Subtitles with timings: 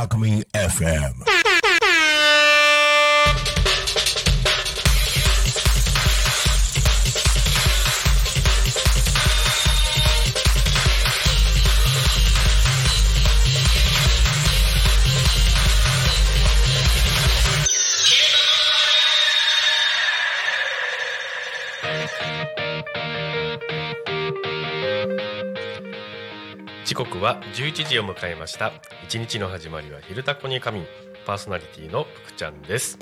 [0.00, 1.49] Alchemy FM.
[26.90, 28.72] 時刻は11時を迎えました。
[29.04, 30.86] 一日の始まりは昼タコに仮眠。
[31.24, 32.98] パーソナリティの福ちゃんです。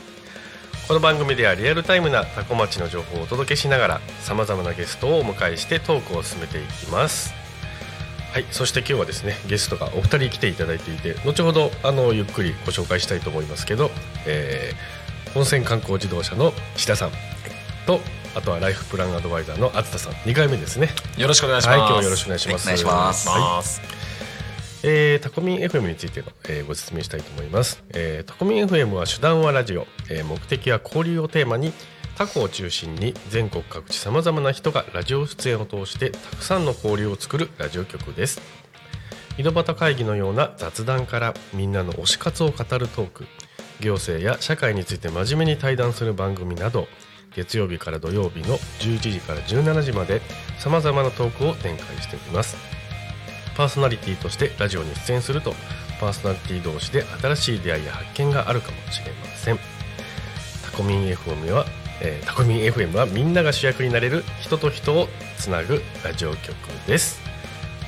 [0.87, 7.33] この番組ではリアルタイムなタコ町の情報をお届けしながらさまざまなゲストをお迎えしてトークを進めていきます。
[8.31, 13.91] はいそして今日はですねゲストがお二人来ていただいていて後ほどあのゆっくりご紹介したいと思いますけど、
[14.27, 17.11] えー、温泉観光自動車の志田さん
[17.87, 18.01] と
[18.35, 20.13] あとはライフプランアドバイザーの厚田さん。
[20.13, 20.91] 2回目ですね。
[21.17, 21.79] よろしくお願いします。
[21.79, 22.65] はい今日はよろしくお願いします。
[22.65, 23.29] お願いします。
[23.29, 23.99] はい。
[24.85, 31.73] えータコミン FM についての、えーご説明したいと思います、えータコミン FM は手段はラジオ、えー目的は交流をテーマに
[32.17, 38.41] タコを中心に全国各地さまざまな人がラジオ出演を通してたくさんの交流を作るラジオ局です。
[39.37, 43.27] 井戸端会議のような雑談からみんなの推し活を語るトーク。
[43.81, 46.89] 行政や社会について真面目に対談する番組など
[47.39, 50.21] 月曜日から土曜日の11時から17時まで
[50.59, 52.57] さまざまなトークを展開しております。
[53.57, 55.55] パーソナリティとしてラジオに出演すると
[56.01, 59.59] パーソナリティ同士で新しい出会いや発見があるかもしれません。
[60.65, 61.65] タコミン FM は、
[62.01, 65.09] えータコミン FM はみんなが主役になれる人と人を
[65.39, 66.57] つなぐラジオ局
[66.89, 67.21] です。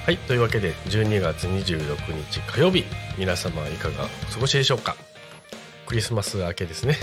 [0.04, 2.84] はいというわけで12月26日火曜日
[3.18, 4.96] 皆様いかがお過ごしでしょうか。
[5.86, 6.96] クリスマス明けですね。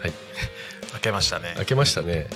[0.00, 0.12] はい。
[0.92, 1.54] 開けましたね。
[1.58, 2.26] 明けましたね、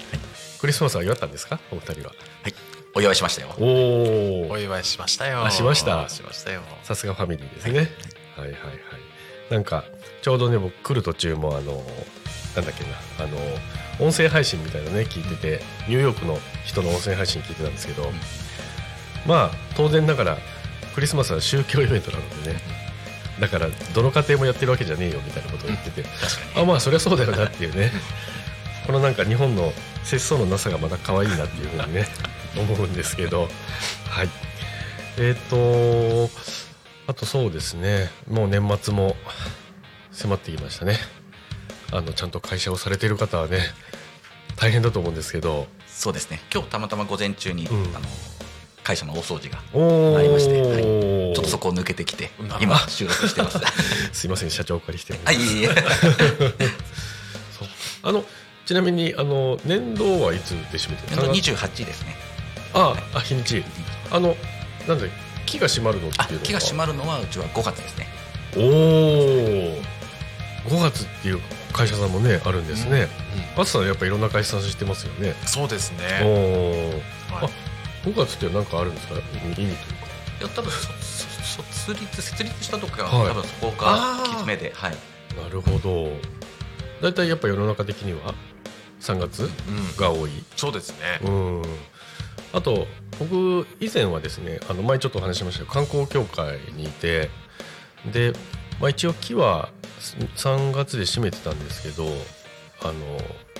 [0.61, 1.61] クリスマスは祝ったんですか？
[1.71, 2.15] お二人は。
[2.43, 2.55] はい、
[2.94, 3.55] お祝いしましたよ。
[3.59, 5.44] おおお祝いしましたよ。
[5.44, 6.09] あしました。
[6.09, 6.62] しましたよ。
[6.83, 7.91] さすがファミリーですね、
[8.37, 8.81] はい、はいはい
[9.50, 9.84] なんか
[10.22, 11.84] ちょうどね僕来る途中もあの
[12.56, 13.25] なんだっけな。
[13.25, 13.39] あの
[13.99, 18.11] 音声配信みたいなね聞いててニューヨークの人の音声配信聞いてたんですけど、
[19.27, 20.38] まあ当然ながら
[20.94, 22.61] クリスマスは宗教イベントなのでね。
[23.41, 26.05] だからどの家庭もやってるわけじゃねえよみたいなことを言ってて、
[26.56, 27.93] あまあそりゃそうだよなっていうね
[28.86, 29.72] このなんか日本の
[30.04, 32.06] 節操のなさがまた可愛いなっていうふうにね
[32.56, 33.48] 思うんですけど。
[34.08, 34.28] はい。
[35.19, 36.30] えっ、と
[37.06, 38.10] あとそうですね。
[38.28, 39.16] もう年末も
[40.12, 41.00] 迫ってきましたね。
[41.92, 43.72] あのちゃんと会社をされている方はね
[44.56, 45.66] 大変だと思うんですけど。
[45.88, 46.41] そうですね。
[46.52, 47.96] 今日たまたま午前中に、うん。
[47.96, 48.06] あの
[48.84, 49.58] 会社の大掃除が
[50.16, 50.82] ありまして、はい、
[51.34, 53.58] ちょっとそこを抜けてきてな今収録してます。
[54.12, 55.70] すいません社長お借りしてるんではい、いえいえ。
[58.04, 58.25] あの
[58.66, 62.16] ちなみにあの年度はいつで締めてるあの28ですね。
[62.75, 63.65] ああ日にち。
[64.10, 64.34] あの
[64.88, 65.06] なんだ
[65.47, 66.43] 木が閉まるのっていうのは？
[66.43, 68.06] あ気が閉まるのはうちは5月ですね。
[68.56, 68.62] おお
[70.69, 71.41] 5月っていう
[71.72, 73.06] 会社さんもねあるんですね、
[73.56, 75.34] あつさんやっぱいろんな会社さん知ってますよね？
[75.47, 77.00] そうですおね。
[77.31, 77.44] お、はい。
[77.44, 77.49] あ
[78.09, 79.15] 5月って何かあるんですか？
[79.15, 79.76] 意味というか。
[80.41, 80.88] いや多分そ
[81.53, 83.28] そ卒立設立した時は、はい。
[83.31, 84.97] 多分そこがきつめで、はい。
[85.41, 86.10] なるほど。
[87.00, 88.34] 大体やっぱ世の中的には？
[89.12, 89.97] 3月うん。
[89.97, 91.21] が多いそうですね。
[91.22, 91.62] うん
[92.53, 92.87] あと
[93.19, 97.28] 僕以前はですねあの前ちょっとお話ししましたけど観光協会にいて
[98.12, 98.33] で、
[98.81, 99.71] まあ、一応木は
[100.37, 102.05] 3月で閉めてたんですけど
[102.83, 102.94] あの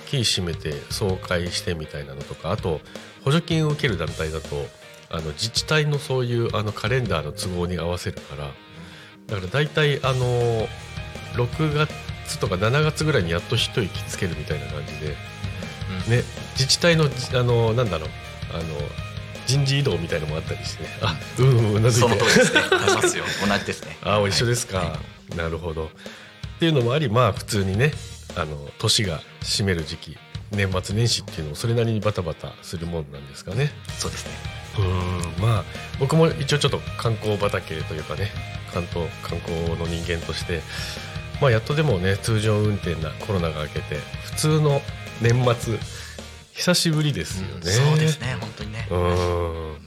[0.07, 2.81] 木閉めて総会してみたいなのとかあと
[3.23, 4.65] 補助金を受ける団体だと
[5.09, 8.49] あの自治体のそういうあのカレンダーの都合に合わせるから
[9.27, 10.67] だから大体あの
[11.35, 15.15] 6月とか7月ぐらいにやっと一息つけるみたいな感じで。
[16.07, 16.23] ね、
[16.53, 18.09] 自治体のあのなんだろう。
[18.53, 18.63] あの
[19.45, 20.83] 人事異動みたいのもあったりして。
[20.83, 22.61] ねあうんうんうなずいそのて通りですね。
[22.69, 23.23] ありますよ。
[23.47, 23.97] 同じですね。
[24.03, 24.99] あ一緒ですか、
[25.35, 25.85] なるほど。
[25.85, 25.89] っ
[26.59, 27.93] ていうのもありまあ普通にね
[28.35, 30.17] あの年が締める時期
[30.51, 33.71] 年末年始っていうのもそれなりにバタバタするもんなんですかね。
[33.97, 34.31] そうですね。
[34.79, 34.81] う
[35.41, 35.43] ん。
[35.43, 35.63] まあ
[35.99, 38.31] 僕も一応ちょっと観光畑というかね
[38.73, 40.61] 関東観光の人間として
[41.39, 44.81] まあやっとでもね通常運転なコロナが明けて普通の
[45.21, 45.79] 年末。
[46.53, 48.87] 久しぶりですよね、そうですね本当にね。
[48.89, 49.77] うん。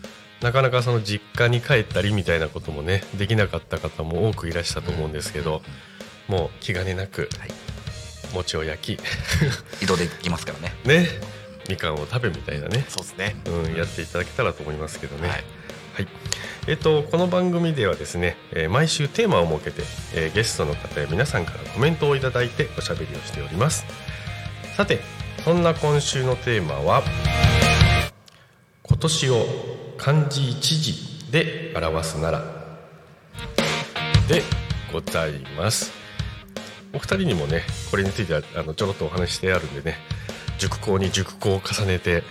[0.41, 5.63] なかなかその実家に帰ったりみたいなこともねできなかった方も多くいらっしたと思うんですけど、
[6.29, 7.51] もう気兼ねなくはい。
[8.33, 9.01] 餅を焼き。
[9.83, 10.75] 移動できますからね。
[10.85, 11.09] ね。
[11.69, 13.37] みかんを食べみたいなね、そうですね。
[13.47, 15.29] うん、やっていただけたらと思いますけどね。
[15.29, 15.45] はい。
[15.95, 16.09] はい。
[16.69, 19.83] えっと、この番組ではですね、えー毎週テーマを設けて、
[20.15, 23.85] えーゲストの方や皆さんからコメントをいただいておしゃべりをしております。
[24.77, 25.01] さて
[25.45, 27.03] そんな今週のテーマは
[28.83, 29.47] 今年を
[29.97, 32.43] 漢字一字で表すなら。
[34.29, 34.43] で
[34.93, 35.93] ございます。
[36.93, 39.97] お二人にもねこれについてはあのちょろっとお話ししてあるんでね
[40.59, 42.23] 熟考に熟考を重ねて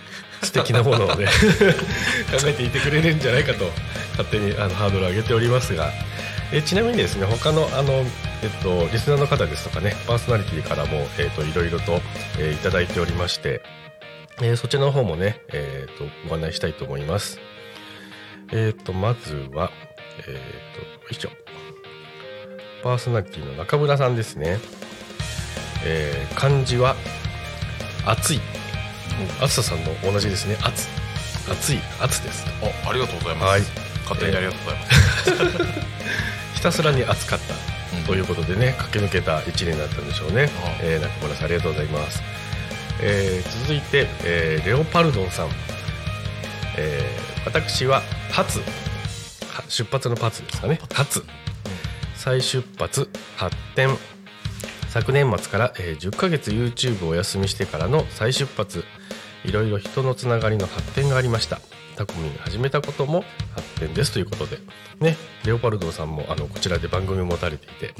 [0.42, 1.26] 素敵なものをね
[2.30, 3.64] 考えていてくれるんじゃないかと
[4.12, 5.90] 勝手にあのハードルを上げておりますが
[6.52, 8.06] えちなみにですね他のあの、えっ
[8.62, 12.00] と、リスナーの方ですとかねパーソナリティからも、えっと、いろいろと、
[12.38, 13.62] えーいただいておりまして、
[14.42, 17.38] えーそちらの方もね、えっとご案内したいと思います。
[18.52, 19.70] えっとまずは
[20.18, 20.38] えっとよ
[21.10, 21.30] いしょ。
[22.82, 24.58] パーソナリティの中村さんですね、
[25.84, 26.96] えー漢字は
[28.06, 28.40] 暑い。
[29.40, 30.56] 暑ささんの同じですね。
[30.62, 30.88] 暑
[31.48, 31.78] 暑い。
[32.00, 32.44] 暑です。
[32.62, 33.60] おありがとうございます、はい。
[34.08, 35.90] 勝手にありがとうございます、
[36.60, 40.50] ひたすらに暑かったということでね駆け抜けた1年だったんでしょうね、
[40.82, 42.20] えー中村さんありがとうございます、
[43.02, 45.48] えー続いて、えーレオパルドンさん、
[46.76, 48.64] えー私は初は
[49.68, 50.78] 出発のパツですかね。
[50.92, 51.24] 初
[52.14, 53.08] 再出発
[53.38, 53.96] 発展。
[54.90, 58.84] 昨年末から、えー10ヶ月 YouTube をお休みしてからの再出発。
[59.44, 61.60] いろいろ人のつながりの発展がありました
[62.00, 63.24] タコミン始めたことも
[63.54, 64.58] 発展ですということで
[65.00, 67.94] ねレオパルドンさんもあのこちらで番組を持たれていて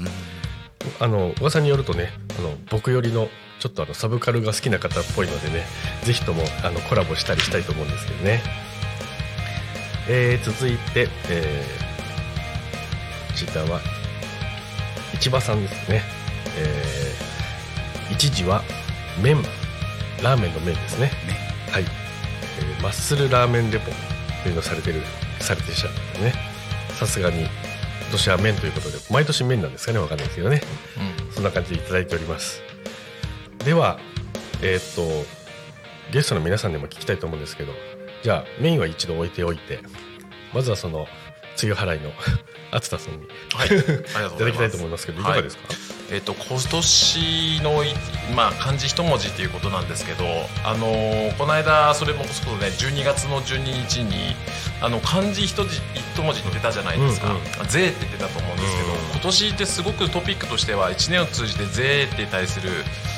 [0.99, 2.09] あの噂によるとね
[2.39, 3.27] あの僕よりの
[3.59, 5.65] ちょっとあのサブカルが好きな方っぽいのでね
[6.03, 8.41] ぜひともあのコラボしたりしたいと思うんですけどね、
[10.09, 11.91] えー続いて、えー
[13.31, 13.79] こちらは
[15.19, 16.01] 市場さんですね、
[16.57, 18.61] えー一時は
[19.21, 19.37] 麺
[20.21, 21.11] ラーメンの麺ですね。
[21.71, 22.10] はい、えー
[22.81, 23.85] マッスルラーメンレポ
[24.43, 25.01] というのをされてる
[25.39, 26.33] されてしゃるんでね。
[26.99, 27.49] さすがに今
[28.11, 30.61] 年は麺ということで毎年麺なんですかねわかんないですけどね。
[31.33, 32.61] そんな感じでいただいております。
[33.65, 33.99] では
[34.61, 35.25] えーっと
[36.11, 37.71] ゲストの皆さんにも聞きたいと思うんですけど
[38.21, 39.79] じゃあメインは一度置いておいて
[40.53, 41.07] まずはその
[41.61, 42.11] 梅雨払いの。
[42.71, 43.19] 厚田さん。
[43.19, 44.35] にはい、ありがとうございます。
[44.35, 45.23] いただきたいと思いますけどい。
[45.23, 45.63] かがですか、
[46.09, 47.93] えっと今年のい
[48.33, 50.23] まあ漢字一文字っていうことなんですけど、
[50.63, 54.35] あのーこの間それもそうね12月の12日に
[54.81, 55.81] あの漢字一字
[56.15, 57.27] 一文字って出たじゃないですか。
[57.27, 58.97] うんうん「税」って出たと思うんですけど、うん。
[59.11, 62.69] 今年ってすごくトピックとしては1年を通じて税って対する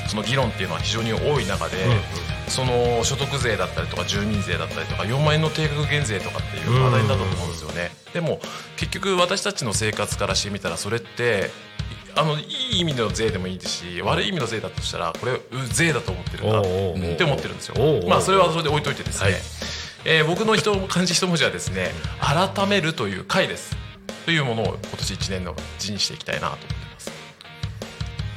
[0.08, 7.92] その議論っていうのは非常に多い中で、うんうんその所得税だったりとか住民税だったりとか4万円の定額減税とかっていう話題だと思うんですよね。
[8.14, 8.40] でも
[8.78, 11.50] 結局私たちの生活からしてみたらそれって
[12.16, 12.44] あのい
[12.74, 15.42] い意味の税でもいいですし悪い意味の税だとしたらこれう
[15.72, 16.92] 税だと思ってるんだおうおう。
[16.92, 17.76] おうって思ってるんですよ。
[18.08, 19.42] まあそれはそれで置いといてですね、はい。
[20.06, 23.76] えー僕の人漢字一文字はですね改めるという回です
[24.26, 26.56] というものを今年1年の字にしていきたいなと。
[26.56, 26.83] 思って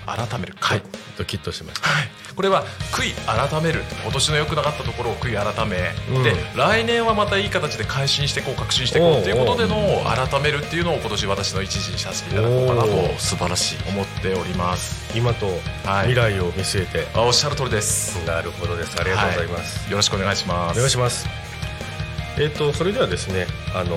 [0.06, 0.82] 改める回、
[1.18, 1.88] ドキッとしました。
[1.88, 2.08] はい。
[2.34, 3.12] これは悔い
[3.50, 5.76] 改める今年の良くなかったところを悔い改め、
[6.14, 6.22] うん。
[6.22, 15.16] で来年はまたいい形で改心していこう革新していこうということでの改めるっていうのを今年私の一時にさせていただこうかなと素晴らしい思っております。
[15.16, 15.46] 今と
[15.84, 16.08] はい。
[16.08, 18.24] 未来を見据えて、あおっしゃる通りです。
[18.26, 19.00] なるほどです。
[19.00, 20.76] ありがとうございます、よろしくお願いします。
[20.76, 21.26] お願いします。
[22.38, 23.96] えっ、とそれではですねあの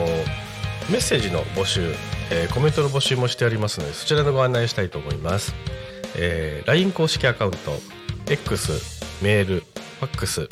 [0.89, 1.93] メッセージの募集、
[2.31, 5.53] えーコメントの募集もしておりますのでそちらのご案内したいと思います、
[6.15, 7.57] えー LINE 公式アカウント
[8.29, 10.47] X メールファックス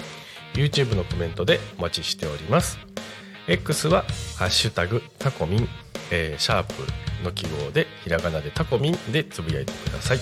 [0.54, 2.80] YouTube のコメントでお待ちしております。
[3.48, 4.04] X は
[4.38, 5.70] 「ハッシュタグタコミン」
[6.12, 6.74] えーシャープ
[7.24, 10.20] の記号でひらがなでタコミンでつぶやいてください。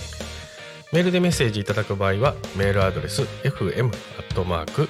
[0.93, 3.93] メールでメッセージいただく場合はメールアドレス fm アッ
[4.33, 4.87] トマーク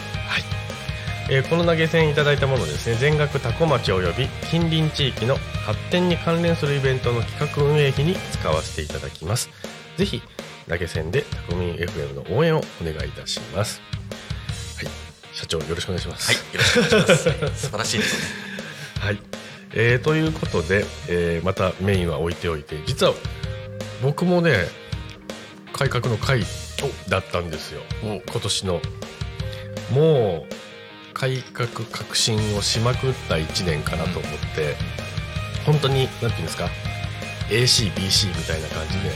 [1.31, 2.97] えーこの投げ銭いただいたものですね。
[2.97, 9.49] 全額多古町及び近隣地域の発展に関連するイベントの企画運営費に使わせていただきます。
[9.97, 10.23] ぜひ
[10.69, 13.81] 投げ銭でタコミン FM の応援をお願いいたします。
[14.77, 14.87] はい。
[15.35, 16.33] 社長よろしくお願いします。
[16.33, 17.61] はい、よろしくお願いします。
[17.63, 18.45] 素晴らしいですね。
[19.01, 19.19] はい、
[19.73, 23.15] えーということで、えーまたメインは置いておいて実は
[24.03, 24.57] 僕もね
[25.73, 26.43] 改革の会
[27.09, 27.81] だったんですよ。
[28.03, 28.83] 今年の。
[29.91, 30.55] もう
[31.15, 34.77] 改革革新をしまくった1年かなと思って、
[35.65, 36.69] 本当に何ていうんですか
[37.49, 39.11] ACBC みたいな感じで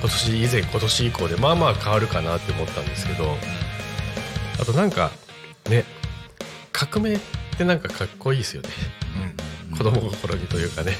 [0.00, 3.36] 今年以前今年以降でまあまあ変わるかなって思ったんですけど、
[4.60, 5.10] あとなんか
[5.70, 5.84] ね
[6.72, 7.18] 革命っ
[7.56, 8.68] てなんかかっこいいですよね、
[9.76, 10.92] 子供心にというかね。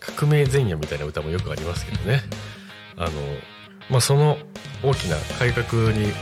[0.00, 2.20] 革命前夜みたいな歌もよくありますけどね。
[2.96, 3.10] あの
[3.90, 4.38] まあその
[4.82, 6.12] 大きな改革に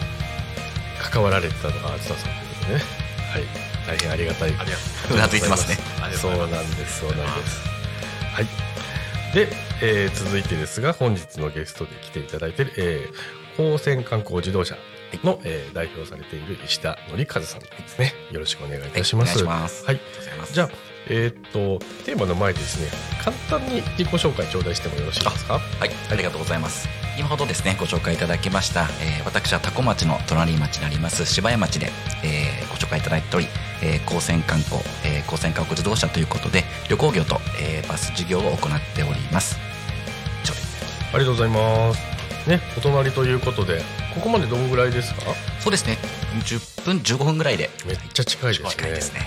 [1.00, 3.01] 関わられてたのがあずささんということでね
[3.32, 3.44] はい。
[3.86, 4.54] 大変ありがたい。
[4.58, 4.76] ありが
[5.10, 5.76] うなずいてますね。
[6.14, 7.60] そうなんですそうなんです。
[8.34, 8.46] はい。
[9.34, 9.48] で、
[9.80, 14.76] えー続いてですが本日のゲストで来ていただいている、えー、高専観光自動車
[15.24, 18.12] の、えー代表されている石田則和さんですね。
[18.30, 19.84] よろしくお願いいたします、はいお願いします。
[19.86, 20.00] はい。
[20.52, 20.70] じゃあ
[21.08, 22.88] えーっとテーマの前にですね
[23.24, 25.54] 簡単に自己紹介頂戴してもよろしいですか？
[25.54, 26.86] はい、ありがとうございます。
[27.18, 31.90] 今ほどですね、ご紹介いただきました、えー私は多古町の隣町になります芝屋町で、
[32.24, 33.46] えーご紹介いただいており、
[33.82, 39.58] えー高専観光、えー高専観光自動車ということで、旅行業と、えーバス事業を行っております。
[40.42, 40.84] 以上です。
[41.14, 43.82] ありがとうございますねお隣ということで
[44.14, 45.20] ここまでどんぐらいですか？
[45.60, 45.98] そうですね、
[46.44, 49.20] 10分、15分ぐらいで、めっちゃ近いですね近いですね。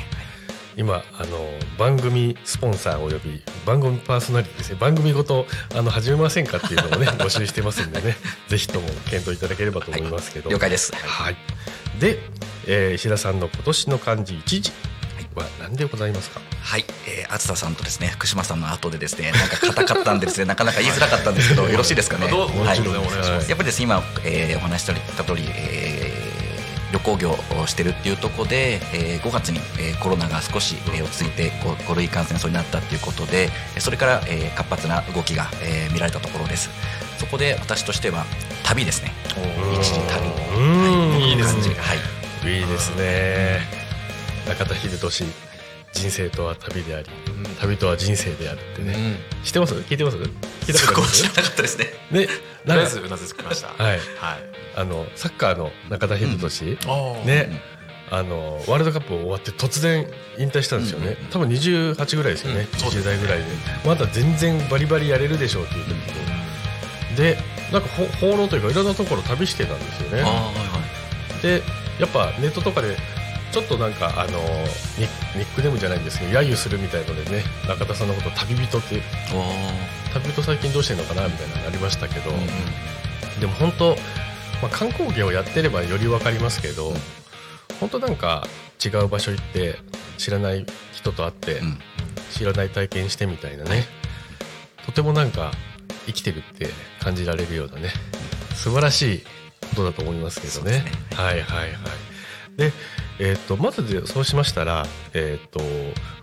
[0.78, 1.38] 今あの
[1.78, 4.78] 番組スポンサーおよび番組パーソナリティですね。
[4.80, 8.18] 番組ごとあの始めませんかっていうのをね 募集してますんでね。
[8.50, 10.92] ぜひとも検討いただければと思いますけど、了解です。
[10.96, 11.38] はい。
[12.00, 12.20] で、
[12.68, 14.72] えー石田さんの今年の漢字一字
[15.34, 16.42] は何でございますか？
[16.62, 22.28] はい、えー、厚田さんとですね、福島さんの後でですね、なんか硬かったんでですね、 なかなか言いづらかったんですけど、よろしいですかね？
[22.28, 22.78] どうもはい。
[22.78, 23.50] ちろんお願いします。
[23.50, 26.05] やっぱりですね今、えーお話しした通り、えー
[26.96, 33.50] 旅行業をしてるっていうところで、えー5月に、えーコロナが少し、えー落ち着いてこう5類感染症になったっていうことで
[33.80, 36.70] それから、えー活発な動きが、えー見られたところです。
[37.20, 38.26] そこで私としては
[38.64, 39.12] 旅ですね。
[39.80, 40.28] 一時旅。
[40.58, 41.12] うん。
[41.12, 41.30] はい。
[41.30, 41.76] いいですね。
[41.78, 42.60] はい。
[42.60, 43.60] いいですね。
[44.48, 45.26] 中田秀俊
[45.96, 47.08] 人生とは旅であり、
[47.60, 49.44] 旅とは人生であるってね、うん。
[49.46, 49.74] 知ってます？
[49.76, 50.18] 聞いてます？
[50.18, 50.26] 聞
[50.72, 51.86] いたそこと知らなかったですね。
[52.12, 52.28] ね
[52.68, 53.70] とりあえずうなずきました。
[53.70, 53.80] はい。
[53.92, 54.00] はい。
[54.76, 57.62] あのサッカーの中田秀俊、あーね、
[58.12, 60.06] あのワールドカップ終わって突然
[60.38, 61.28] 引退したんですよね、うんうんうん。
[61.30, 62.80] 多分28ぐらいですよね、うん。
[62.80, 63.46] そうです20代ぐらいで。
[63.86, 67.38] まだ全然バリバリやれるでしょうっていう時に、で
[67.72, 70.24] なんかほ放浪というかいろんなところ旅してたんですよね。
[70.24, 70.52] はいは
[71.40, 71.42] い。
[71.42, 71.64] で
[72.00, 72.98] やっぱネットとかで
[73.56, 74.38] ちょっとなんかあの
[75.00, 75.08] ニ
[75.40, 79.02] ニックネームじゃないんですけど揶揄するみたいのでね中田さんのこと旅人って
[79.34, 83.40] お旅人最近どうしてんのかなみたいなのありましたけど、ーうんうん。
[83.40, 83.96] でも本当、
[84.62, 86.92] まあ、観光業をやってればより分かりますけど、
[87.80, 88.46] 本当なんか
[88.86, 89.80] 違う場所行って
[90.18, 91.80] 知らない人と会って、うん。
[92.32, 93.86] 知らない体験してみたいなね
[94.86, 95.52] とてもなんか
[96.08, 96.68] 生きてるって
[97.00, 97.92] 感じられるようなね
[98.54, 99.24] 素晴らしい
[99.70, 100.80] ことだと思いますけどね。
[100.80, 100.92] ね。
[101.16, 101.72] はいはいはい。
[102.58, 102.72] で、
[103.20, 105.60] えー、とまずでそうしましたら、えー、と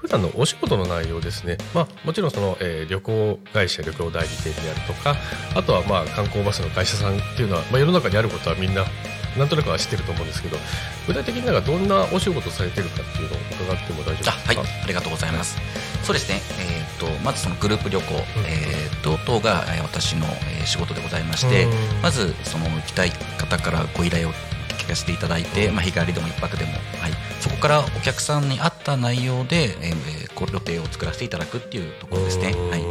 [0.01, 5.17] 普段のお仕事の内容ですね、まあ、もちろんその、えー旅行会社旅行代理店であるとか
[5.55, 8.85] あとはまあ観光バスの会社さんっていうのは、まあ、世の中にあることはみんな
[9.39, 10.59] なんとなくは知ってると思うんですけど
[11.07, 13.39] 具体的になんかどんなお仕事されてるかっていうのを
[13.75, 14.37] 伺っても大丈夫ですか？
[14.37, 15.57] あはい、ありがとうございます。
[16.03, 18.15] そうですね、えー、とまずそのグループ旅行、
[18.47, 24.33] えー、と等がえー私のえー仕事でございましてうん、まずその行きたい方からご依頼を
[24.73, 26.81] 聞かせていただいて、まあ、日帰りでも一泊でも、はい、
[27.41, 32.51] そこからお客さんに合った内容で、えー、こう予定を作らせていただくっていうところですね。
[32.51, 32.83] うんはい。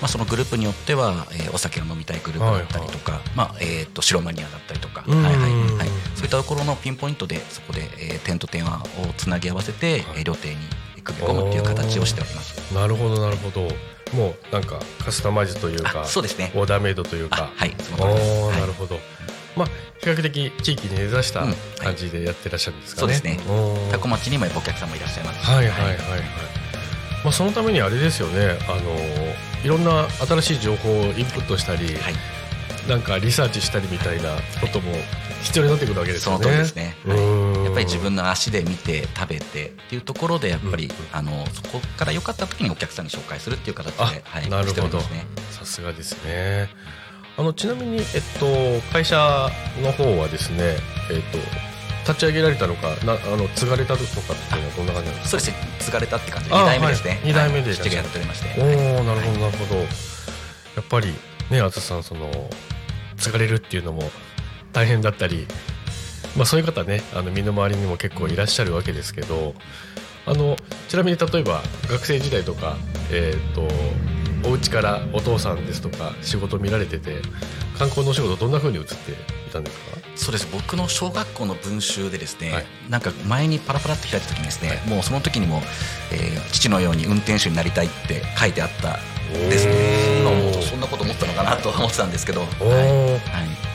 [0.00, 8.68] まあ、そのグループによっては、えーお酒が飲みたいグループだったりとか、まあえー、と白マニアだったりとか、うんはいはいはい、そういったところのピンポイントでそこで、えー点と点を
[9.16, 10.56] つなぎ合わせて、えー料亭に
[11.02, 12.74] 組み込むっていう形をしております。
[12.74, 13.62] なるほどなるほど。
[14.14, 16.52] もうなんかカスタマイズというかあそうですね。
[16.54, 17.44] オーダーメイドというか。
[17.44, 18.42] あはいそのお通りです。
[18.42, 18.56] はい。
[18.56, 19.00] ーなるほど、
[19.58, 19.68] まあ
[20.00, 23.40] 比較的地域に根ざしたうん感じでやってらっしゃるんですかね、そうですね。
[23.48, 23.90] おー。
[23.90, 25.44] タコ町にもやっぱお客さんもいらっしゃいます。
[25.44, 25.96] しはいはいはいはい、
[27.24, 28.58] まあ、そのためにあれですよね。
[28.68, 28.96] あの
[29.64, 32.14] いろんな新しい情報をインプットしたり、はい。
[32.88, 34.92] なんかリサーチしたりみたいなことも
[35.42, 36.46] 必要になってくるわけですそのよね。
[36.46, 37.64] 通りですね、うはい。
[37.66, 40.92] やっぱり自分の足で見て食べてっていうところでやっぱり、うん。
[41.12, 45.00] あのそこから良かった時にお客さんに紹介するっていう形で、あはい、なるほど。
[45.50, 46.70] さすがですね。
[47.38, 48.04] あのちなみに、えっ
[48.40, 48.46] と、
[48.92, 49.48] 会社
[49.80, 50.76] の方はですね、
[51.10, 51.38] えっと、
[52.12, 54.06] 立ち上げられたのかなあの継がれたのかっ
[54.50, 55.28] ていうのはどんな感じなんですか？
[55.28, 55.56] そうですね。
[55.78, 56.54] 継がれたって感じで。
[56.56, 57.20] あ2代目ですね、はい。
[57.24, 58.60] 二代目で父がやっておりまして。
[58.60, 59.86] おおなるほどなるほど、や
[60.80, 61.14] っぱり
[61.50, 62.50] ね淳さんその
[63.16, 64.02] 継がれるっていうのも
[64.72, 65.46] 大変だったり、
[66.36, 69.54] まあ、そういう方ねあの身の回りにも結構いらっしゃるわけですけど
[70.26, 70.56] あの
[70.88, 72.76] ちなみに例えば学生時代とか、
[73.12, 73.62] えー、と
[74.48, 77.20] お家からお父さんですとか仕事見られてて
[77.78, 79.14] 観光のお仕事どんな風に移ってい
[79.52, 79.98] たんですか？
[80.16, 80.48] そうです。
[80.50, 82.66] 僕の小学校の文集でですね、はい。
[82.88, 85.62] なんか前にパラパラって開いた時にですね、もうその時にも、
[86.12, 88.98] えー父のように運転手になりたいって書いてあった
[89.32, 90.20] ですね。
[90.20, 92.48] 今思うとそんなこと思ったのかなとは思ってたんですけど、はい。
[92.50, 93.20] はい、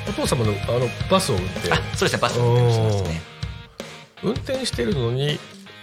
[0.09, 1.71] お父様のあのバスを運転。
[1.71, 2.17] あそうですね。
[2.21, 3.21] バスの運転手ですね。
[4.23, 5.39] 運転してるのに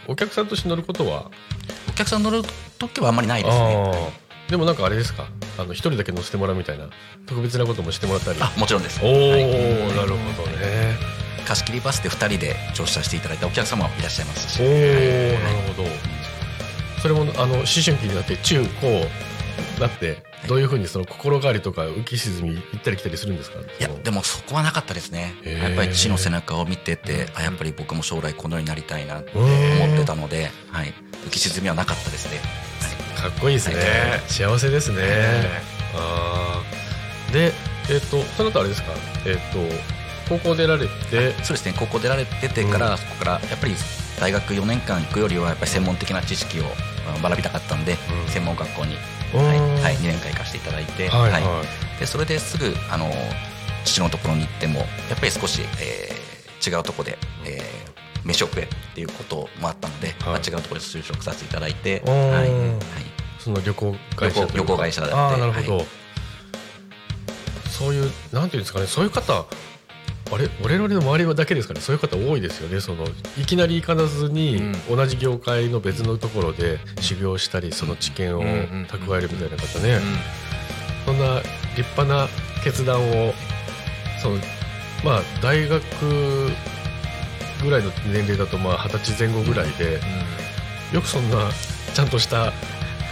[0.06, 1.30] お客さんとして乗ることは？
[1.88, 2.42] お客さん乗る
[2.78, 4.12] 時はあんまりないですね
[4.50, 5.28] でもなんかあれですか？
[5.58, 6.88] あの一人だけ乗せてもらうみたいな
[7.26, 8.38] 特別なこともしてもらったり。
[8.42, 9.00] あもちろんです。
[9.02, 9.44] おお、はい。
[9.94, 10.96] なるほどね。
[11.46, 14.62] 貸し切りバスで2人で乗車していただいたお客様もいらっしゃいますし。
[14.62, 14.80] おお、はい。
[14.80, 15.88] なるほど。
[17.00, 19.06] それもあの思春期になって中高
[19.80, 23.58] なってどういうふうにその心変わりとか浮き沈み行ったり来たりするんですか？
[23.60, 25.34] いやでもそこはなかったですね。
[25.44, 29.44] やっぱり父の背中を見ててあやっぱり僕も将来このようになりたいなってうん。
[29.84, 30.92] 思ってたので、はい、
[31.26, 32.40] 浮き沈みはなかったですね、
[33.20, 33.82] かっこいいですね、ね
[34.28, 35.02] 幸せですね、ね
[35.94, 36.62] あ
[37.28, 37.52] あで
[37.90, 38.92] えっ、とその後あれですか？
[39.26, 39.58] えっ、と
[40.28, 41.32] 高校出られて。
[41.42, 41.74] そうですね。
[41.76, 43.74] 高校出られててから、そこからやっぱり
[44.20, 46.64] 大学4年間行くよりはやっぱり専門的な知識を
[47.16, 48.30] うん学びたかったんで、うん。
[48.30, 48.96] 専門学校に、
[49.34, 49.58] うんはい。
[49.58, 51.42] はい、2年間行かせていただいて、はいはい、
[51.98, 53.10] でそれですぐあの
[53.84, 54.84] 父のところに行ってもや
[55.16, 56.20] っぱり少し、えー
[56.62, 57.90] 違うところで、えー
[58.22, 60.16] 飯を食えっていうこともあったので、はい。
[60.26, 62.30] まあ、違うところで就職させていただいて、はい。
[62.30, 62.48] はい、
[63.40, 65.16] その旅行会社旅行旅行会社だって。
[65.16, 65.86] ああなるほど、はい。
[67.70, 68.86] そういうなんていうんですかね。
[68.86, 69.46] そういう方
[70.32, 71.80] あれ我々の周りだけですかね。
[71.80, 72.80] そういう方多いですよね。
[72.80, 73.04] その
[73.36, 79.98] いきなり行かずに、同じ業界の別のところで修行したりその知見を蓄えるみたいな方ね、
[81.04, 81.40] そんな
[81.76, 82.28] 立派な
[82.62, 83.34] 決断を
[84.22, 84.36] その
[85.04, 85.82] まあ大学
[87.64, 90.00] ぐらいの年齢だとまあ二十歳前後ぐらいで、
[90.92, 91.50] よくそんな
[91.92, 92.52] ちゃんとした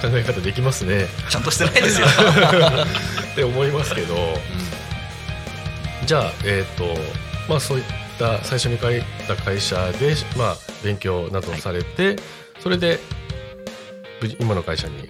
[0.01, 1.07] 考え方できますね。
[1.31, 2.07] ちゃんとしてないですよ。
[3.33, 4.17] って思いますけど、
[6.07, 6.97] じゃあえっ、と
[7.49, 7.85] まあそういっ
[8.19, 12.17] た最初に書いた会社でまあ勉強などをされて、
[12.61, 13.01] それで
[14.39, 15.09] 今の会社に。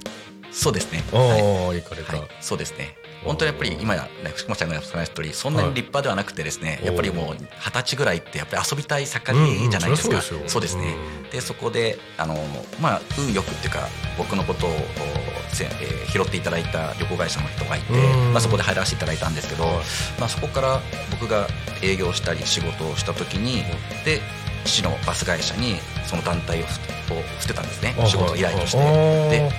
[0.51, 1.03] そうですね。
[1.13, 10.49] 行かれた、はい、そうですね本当にやっぱり今や、ね、福間ちゃんが話した通りそんなに立派ではなくてですね、はいやっぱりもう二十歳ぐらいってやっぱり遊びたい盛りじゃないですか、うんうんそうですよ。
[10.49, 11.31] そうですね、うん。
[11.31, 12.35] でそこであの
[12.81, 14.71] まあ運よくっていうか僕のことを
[15.53, 18.33] せ、えー拾っていただいた旅行会社の人がいて、うん。
[18.33, 19.75] まあ、そこで入らせていただいたんですけど、はい。
[20.19, 21.47] まあ、そこから僕が
[21.83, 23.63] 営業したり仕事をした時に、
[24.05, 24.21] で
[24.65, 25.77] 市のバス会社に
[26.07, 26.67] その団体を
[27.41, 27.95] 捨てたんですね。
[28.07, 28.79] 仕事依頼として。
[28.79, 29.51] で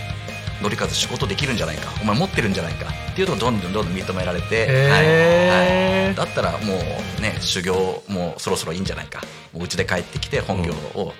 [0.62, 9.22] 乗り数仕事できるんじゃないかお前持ってるんじゃないかっていうのをどんどんどんどん認められて、はいはい、だったらもうね修行もそろそろいいんじゃないか。
[9.54, 11.14] もう家で帰ってきて本業を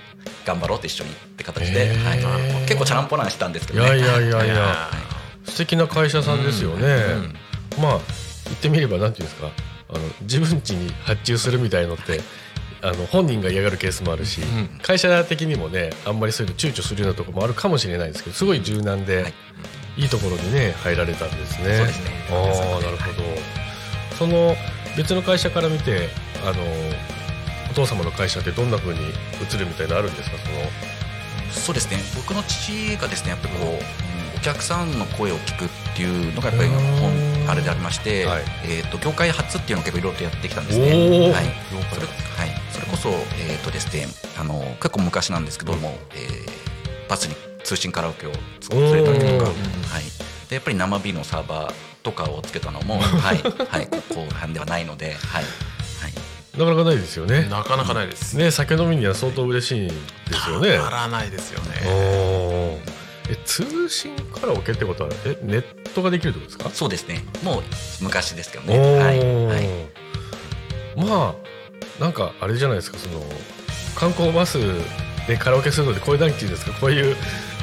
[0.46, 2.20] 頑張ろうって一緒にって形で、はい、
[2.68, 3.88] 結構チャランポランしてたんですけどね。
[3.88, 4.90] いやいやいやいや、
[5.46, 6.98] 素敵な会社さんですよね、
[7.82, 8.00] まあ
[8.46, 9.52] 言ってみればなんていうんですか
[9.90, 12.22] あの自分家に発注するみたいのって
[12.82, 14.80] あの本人が嫌がるケースもあるし、ん。
[14.82, 19.34] 会社的にもねあんまりそういうの躊躇するようなところもあるかもしれないですけどすごい柔軟で、はい。
[19.98, 21.78] い、いところにね入られたんですね。
[21.78, 22.12] そうですね。
[22.32, 23.24] ああなるほど。
[24.18, 24.56] その
[24.96, 26.10] 別の会社から見て
[26.46, 26.64] あの
[27.70, 30.38] お父様の会社ってどんな風に映るみたいなのあるんですか？
[30.38, 30.56] その。
[31.52, 31.98] そうですね。
[32.16, 33.80] 僕の父がですねやっぱりこう、うん
[34.40, 36.80] お客さんの声を聞くっていうのがやっぱり本
[37.50, 38.44] あれでありまして、はい。
[38.64, 40.86] えー、と業界初っていうのを結構いろいろとやってきたんですね。
[40.88, 41.44] はい。
[41.94, 42.39] それはい、
[43.02, 44.08] そえーとですね、
[44.40, 46.70] あの結構昔なんですけども、えー
[47.10, 48.32] バスに通信カラオケを
[48.62, 49.50] 作れたりとか、は
[50.00, 50.04] い、
[50.48, 57.48] でやっぱり生ビールのサーバーとかをつけたのも、は いはい、後半ではないので、はいはい、なかなかないですよね。
[57.50, 58.34] なかなかないです。
[58.38, 59.94] ね酒飲みには相当嬉しいんで
[60.36, 60.78] すよね。
[60.78, 62.80] たまらないですよおね。
[63.28, 65.62] ーえ通信カラオケってことはえネッ
[65.96, 66.70] トができるってことですか？
[66.72, 67.64] そうですねもう
[68.02, 69.00] 昔ですけどおね。
[69.00, 69.68] はいーはい
[70.96, 71.50] まあ
[72.00, 73.22] なんかあれじゃないですかその
[73.96, 74.58] 観光バス
[75.28, 77.16] でカラオケするのでこういう何て言うんですかこういう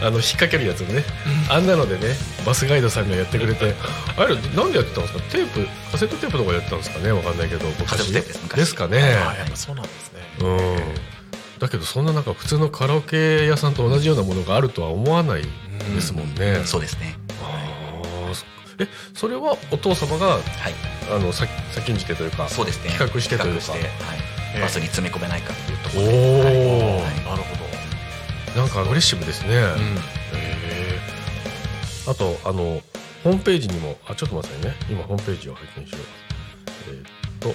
[0.03, 1.03] あの引っ掛けるやつね、
[1.49, 3.75] あんなのでねバスガイドさんがやってくれて
[4.19, 5.21] あれなんでやってたんですか？
[5.31, 7.13] テープカセットテープとかやってたんですかね？
[7.13, 8.23] わかんないけど昔で
[8.67, 10.21] すかね、あやっぱそうなんですね。
[10.41, 10.77] うん。
[11.59, 15.43] だけどそんななんか普通のカラオケ屋さんと同じようなものがあるとは思わない
[15.95, 16.61] ですもんね。
[16.67, 17.17] そうですね。
[17.43, 17.76] あー。
[17.76, 17.76] そ
[18.79, 20.43] えそれはお父様がはい。
[21.11, 22.91] あのさ先んじてというかそうですね。
[22.91, 23.73] 企画してというか。
[23.73, 23.81] はい。
[23.83, 24.61] ええ。
[24.61, 26.13] バスに詰め込めないかっていうとこおろで。
[26.45, 26.57] はい。
[26.57, 27.15] お、はい。
[27.25, 27.57] なるほ
[28.57, 29.49] なんかアグレッシブですね。
[29.51, 29.55] ど。
[29.55, 29.67] へ
[30.33, 30.99] え
[32.09, 32.81] あとあの
[33.23, 34.75] ホームページにもあちょっと待ってね。
[34.89, 36.03] 今ホームページを拝見しよう、
[36.91, 37.03] え
[37.41, 37.53] とあ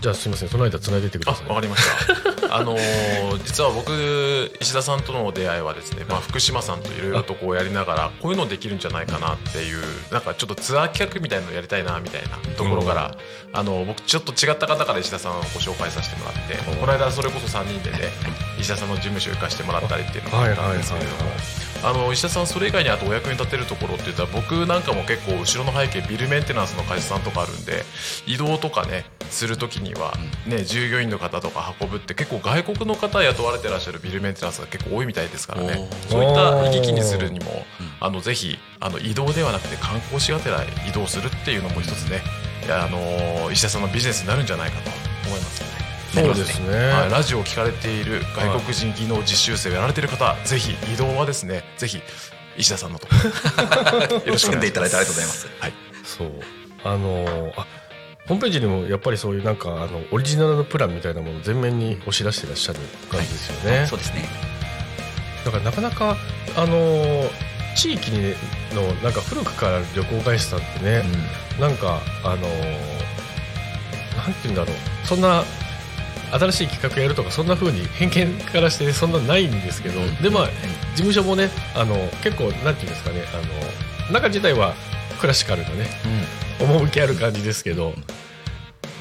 [0.00, 2.56] じゃあすみませんその間繋いでいてくださいあわかりました。
[2.56, 13.14] あのー 実は僕石田さんとの出会いはですね、まあ、福島さんといろいろとこうやりながらこういうのできるんじゃないかなっていうなんかちょっとツアー企画みたいなのやりたいなみたいなところから、
[13.52, 18.12] あの僕ちょっと違った方から石田さんをご紹介させてもらってこの間それこそ3人でね
[18.58, 21.59] 石田さんの事務所行かしてもらったりっていうのがあったんですけれども。
[21.82, 27.84] あの石田さんそれ以外にあとお役に立てるところって言ったら僕なんかも結構後ろの背景ビルメンテナンスの会社さんとかあるんで
[28.26, 30.12] 移動とかねする時には、
[30.46, 35.88] ね、従業員の方とか運ぶって結構外国の方雇われてらっしゃるビルメンテナンスが結構多いみたいですからね。
[36.08, 37.64] おそういった行き来にするにも
[38.00, 42.22] あのぜひあの移動ではなくて観光しがてら移動するっていうのも一つね
[42.68, 44.90] あの石田さんのビジネスになるんじゃないかと
[45.28, 45.79] 思いますよね。
[46.12, 46.90] そうですね。
[46.90, 52.00] はい、ラジオを聞かれている外国人技能実習生をやられている方、ぜひ移動はですねぜひ
[52.56, 53.06] 石田さんのと。
[53.06, 53.14] こ
[54.10, 55.48] ろよろしくお願いいただいてありがとうございます。
[55.60, 55.72] はい。
[56.04, 56.32] そう。
[56.84, 57.66] あのーあ
[58.26, 62.78] ホームページにもやっぱりそういうなんかあのオリジナルのプランみたいなものを全面に押し出してらっしゃる
[63.10, 64.28] 感じですよね、そうですね。
[65.44, 66.16] だからなかなか
[66.56, 67.30] あのー
[67.76, 68.34] 地域に
[68.72, 71.02] のなんか古くから旅行会社さんってね、
[71.58, 72.40] なんかあのー
[74.16, 74.76] なんて言うんだろう。
[75.06, 75.42] そんな
[76.32, 80.22] 新しい企画やるとかそんな風に偏見からしてそんなないんですけど、うん。
[80.22, 80.46] でまあ
[80.94, 84.74] 事務所もねあの結構なんていうんですかねあの中自体は
[85.20, 85.86] クラシカルなね
[86.60, 87.94] 趣ある感じですけど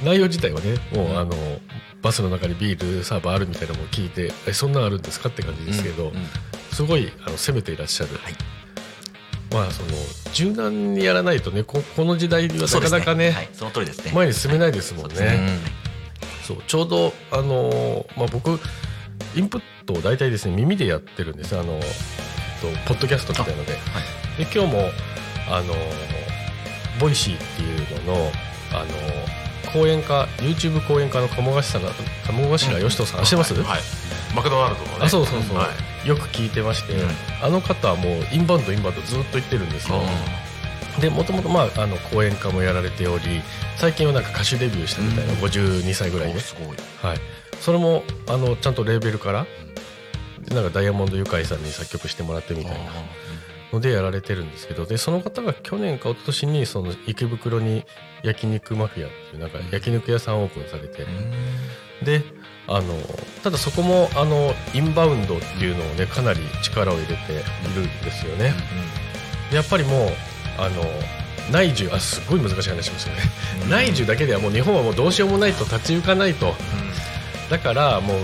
[0.03, 1.31] 内容自体はねもう、あの
[2.01, 6.13] バスの中にビールサーバーあるみたいなのも聞いてえそんなんあるんですかって感じですけど、
[6.71, 8.33] すごいあの攻めていらっしゃる、はい。
[9.51, 9.89] まあその
[10.31, 14.11] 柔軟にやらないとねここの時代はなかなかねはい、その通りですね。
[14.13, 15.59] 前に進めないですもんそうですね。
[16.49, 18.59] そうちょうどあのーまあ僕
[19.35, 21.81] インプットを大体ですね耳でやってるんですあの、えっ
[22.59, 23.73] とポッドキャストみたいので。
[23.73, 24.89] で今日も
[25.47, 25.77] あのー
[26.99, 28.31] Voicy っていうのの
[28.71, 31.91] あのー講演家 YouTube 講演家の鴨頭
[32.25, 33.81] 鴨頭義人さん、知ってます、はい。
[34.35, 34.97] マクドナルドのね。
[35.01, 35.67] あそうそうそう、は
[36.03, 36.07] い。
[36.07, 37.09] よく聞いてまして、うん。
[37.43, 40.01] あの方はもうインバウンドインバウンドずっと言ってるんですよ、
[40.99, 43.41] でもともとまああの講演家もやられており
[43.77, 45.39] 最近はなんか歌手デビューしたみたいな、うん。
[45.39, 46.77] 52歳ぐらいで、すごい。
[47.01, 47.17] はい、
[47.59, 49.45] それもあのちゃんとレーベルから、
[50.47, 52.79] でなんかダイヤモンドユカイさんに作曲してもらってみたいな
[53.71, 57.85] のでやられてるんですけどでその方が去年か一昨年にその池袋に
[58.23, 61.05] 焼肉マフィアっていうなんか焼肉屋さんオープンされて、
[62.03, 62.23] で
[62.67, 62.93] あの
[63.43, 67.15] ただそこもあのインバウンドっていうのをねかなり力を入れてい
[67.75, 68.53] るんですよね。
[69.49, 70.09] でやっぱりもう
[70.63, 70.83] あの
[71.51, 73.21] 内需あすごい難しい話しますよね、
[73.69, 76.53] 内需だけではもう日本はもうどうしようもないと立ち行かないと。
[77.49, 78.17] だからもう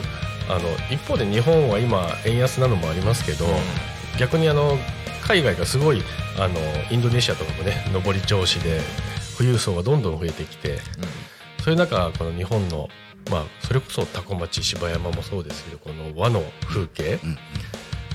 [0.48, 3.46] あの一方で日本は今円安なのもありますけど、
[4.20, 4.78] 逆にあの
[5.28, 6.04] 海外がすごい
[6.38, 6.60] あの
[6.92, 8.80] インドネシアとかもね上り調子で
[9.38, 10.80] 富裕層がどんどん増えてきて、
[11.64, 12.90] そういう中この日本の
[13.32, 17.38] まあそれこそ多古町芝山もそうですけどこの和の風景うん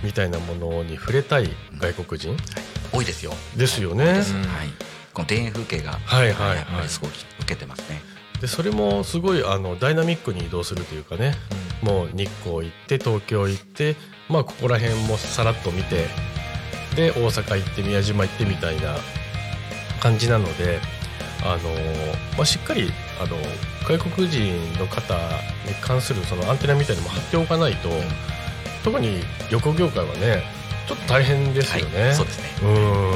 [0.03, 2.37] みたいなものに触れたい外国人？
[2.93, 3.33] 多いですよ。
[3.57, 4.05] ですよね。
[4.07, 4.23] はい。
[5.13, 6.57] この田園風景がはいはいはい。
[6.57, 8.01] やっぱりすごい受けてますね。
[8.41, 11.35] でそれもすごいあのダイナミックに移動するというかね、
[11.83, 13.97] もう日光行って東京行って
[14.31, 16.07] まあここら辺もさらっと見て
[16.97, 18.97] で大阪行って宮島行ってみたいな
[20.01, 20.81] 感じなので
[21.45, 21.71] あの、
[22.37, 22.91] まあ、しっかり
[23.23, 23.37] あの
[23.87, 25.15] 外国人の方
[25.67, 27.91] に関するそのアンテナみたいなのも張っておかないと、
[28.85, 30.43] 特に旅行業界はね
[30.89, 32.03] ちょっと大変ですよね。
[32.03, 32.49] はいそうですね。
[32.63, 33.11] うん。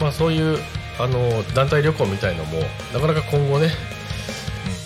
[0.00, 0.58] まあそういう
[0.98, 2.60] あの団体旅行みたいのも
[2.92, 3.70] なかなか今後ね、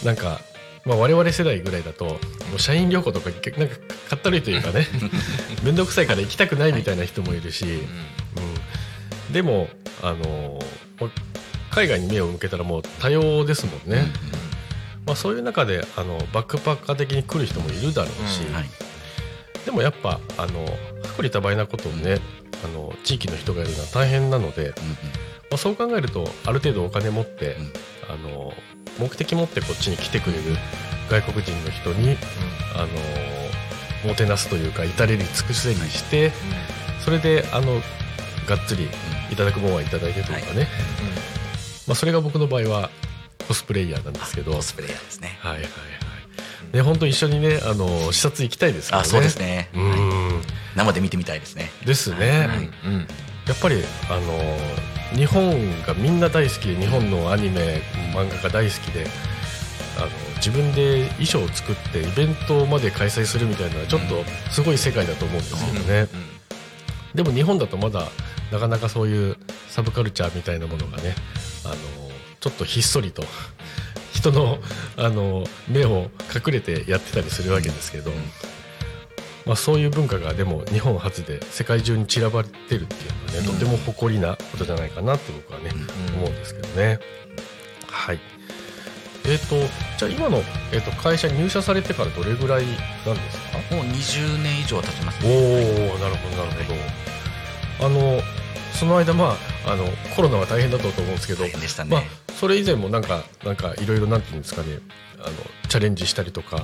[0.04, 0.40] なんか、
[0.84, 2.16] まあ、我々世代ぐらいだとも
[2.56, 3.76] う社員旅行とかなんか
[4.10, 4.86] かったるいというかね
[5.62, 9.68] 面倒くさいから行きたくないみたいな人もいるし、うん、でも
[10.02, 10.58] あの
[11.00, 11.10] まあ
[11.70, 14.06] 海外に目を向けたらもう多様ですもんね、
[15.04, 18.54] まあ、そういう中であのバックパッカー的に来る人もいるだろうし、うん。
[18.54, 18.87] はい
[19.68, 20.64] でもやっぱあの
[21.04, 22.20] 薄利多売なことをね
[22.64, 24.72] あの地域の人がやるのは大変なので、
[25.50, 27.72] まあ、そう考えるとある程度お金持って、うん。
[28.08, 28.54] あの
[28.98, 30.56] 目的持ってこっちに来てくれる
[31.10, 32.16] 外国人の人に、
[32.74, 32.86] あ
[34.06, 36.32] のもてなすというか至れり尽くせりして、
[37.04, 37.74] それであの
[38.48, 38.88] がっつり
[39.30, 40.66] いただくものはいただいてというかね、
[41.86, 42.88] まあ、それが僕の場合は
[43.46, 44.54] コスプレイヤーなんですけど。
[44.54, 45.36] コスプレイヤーですね。
[45.40, 45.70] はいはいはい。
[46.72, 48.98] ね本当一緒にねあの視察行きたいですね。
[48.98, 49.70] あそうですね。
[49.74, 49.80] うー
[50.38, 50.42] ん。
[50.76, 51.70] 生で見てみたいですね。
[51.84, 52.70] ですね、はい。
[53.48, 57.82] やっぱりあの日本がみんな大好きで日本のアニメ
[58.14, 59.06] 漫画が大好きで
[59.96, 66.08] あの自分で衣装を作ってイベントまで開催するみたいなちょっとすごい世界だと思うんですけどね、
[67.14, 68.06] でも日本だとまだ
[68.52, 69.36] なかなかそういう
[69.68, 71.14] サブカルチャーみたいなものがね
[71.64, 71.74] あの
[72.40, 73.22] ちちょっとひっそりと
[74.18, 74.58] 人の
[74.96, 78.10] あの目を隠れてやってたりするわけですけど、
[79.46, 85.70] まあ、そういう文化がでも日本初で世界中に散らばってるっていうのはね、とても誇りなことじゃないかなって僕はね、
[86.16, 86.98] 思うんですけどね。
[87.86, 88.20] はい。
[89.24, 89.56] えー、と
[89.98, 90.38] じゃあ今の、
[90.72, 93.38] えー、と会社に入社されてからどれぐらいなんです
[93.70, 93.74] か？
[93.76, 95.32] もう20年以上は経ちますおお
[95.98, 97.86] なるほどなるほど。
[97.86, 98.20] あの
[98.78, 99.36] その間ま
[99.66, 101.52] ああのコロナは大変だったと思うんですけど、ね。
[101.90, 102.02] まあ
[102.34, 104.78] それ以前もなんかなんかいろいろなんていうんですかね。
[105.20, 105.32] あの
[105.68, 106.58] チャレンジしたりとか、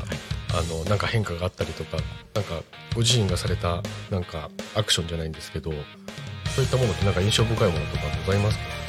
[0.53, 1.96] あのなんか変化があったりとか
[2.35, 2.62] なんか
[2.94, 5.72] ご自身がされたなんかアクションじゃないんですけど
[6.55, 8.84] そういったものってなんか印象深いものとかございますか？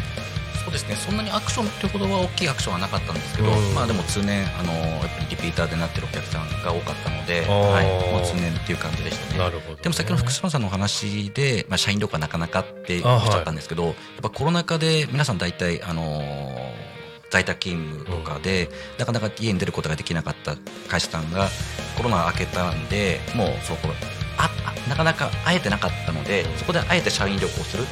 [0.66, 0.96] そうですね。
[0.96, 3.74] そんなにアクションってほどは大きいアクションはなかったんですけど、うん。
[3.76, 9.40] まあでも通年あのやっぱりリピーターでなってるお客さんが多かったので、はい、もう通年っていう感じでしたね。
[9.40, 9.80] なるほどね。
[9.84, 16.86] でも先ほど福島さんのお話で、まあ、社員旅行はなかなかっておっしゃったんですけど、やっぱコロナ禍で皆さん大体、あのー
[17.32, 20.56] 在宅勤務とかで、なかなか家に出ることができなかった
[20.88, 21.50] 会社さんが
[21.98, 23.90] コロナ明けたんでもうそこ
[24.38, 27.84] ああなかなか会えてなかったのでそこであえて社員旅行する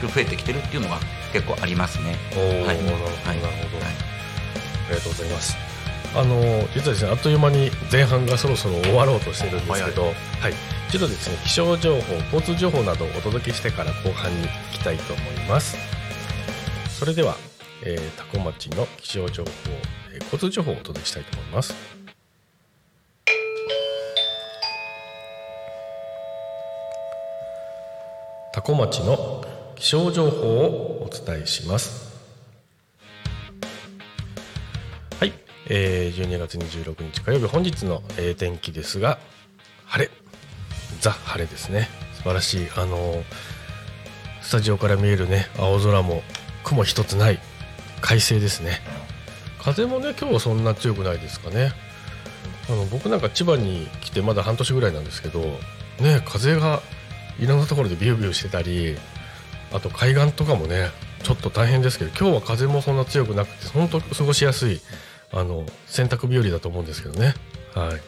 [0.00, 0.98] 結局増えてきてるっていうのが
[1.32, 2.16] 結構ありますね。
[2.34, 2.82] はい。
[2.82, 3.40] なるほど、はい。
[3.40, 3.94] なるほど、はい。
[4.86, 5.56] ありがとうございます。
[6.16, 6.40] あの
[6.74, 10.14] 実はですねあっという間に前半がそろそろ終わろうとしてるんですけど、はい。
[10.88, 15.76] 一度ですね気象情報交通情報などをお届けしてから後半に行きたいと思います。
[16.88, 17.36] それでは、
[17.84, 19.50] えー、多古町の気象情報、
[20.12, 21.74] えー交通情報をお届けしたいと思います。
[28.52, 29.44] 多古町の
[29.76, 32.12] 気象情報をお伝えします。
[35.18, 35.32] はい、
[35.68, 39.18] えー、12月26日火曜日本日の、えー天気ですが
[39.86, 40.10] 晴れ。
[41.00, 41.88] ザ晴れですね。
[42.14, 42.68] 素晴らしい。
[42.76, 43.22] あのー
[44.42, 46.22] スタジオから見えるね青空も
[46.64, 47.38] 雲一つない
[48.02, 48.80] 快晴ですね。
[49.58, 51.72] 風もね今日はそんな強くないですかね。
[52.68, 55.40] あの僕なんか千葉に来てまだ半年ぐらいなんですけど
[56.00, 56.82] ね風が
[57.38, 58.96] いろんなところでビュービューしてたり
[59.74, 60.88] あと海岸とかもね
[61.22, 64.80] ちょっと大変ですけど今日は風もそんな強くなくて本当過ごしやすい
[65.32, 67.34] あの洗濯日和だと思うんですけどね。
[67.74, 68.00] はい、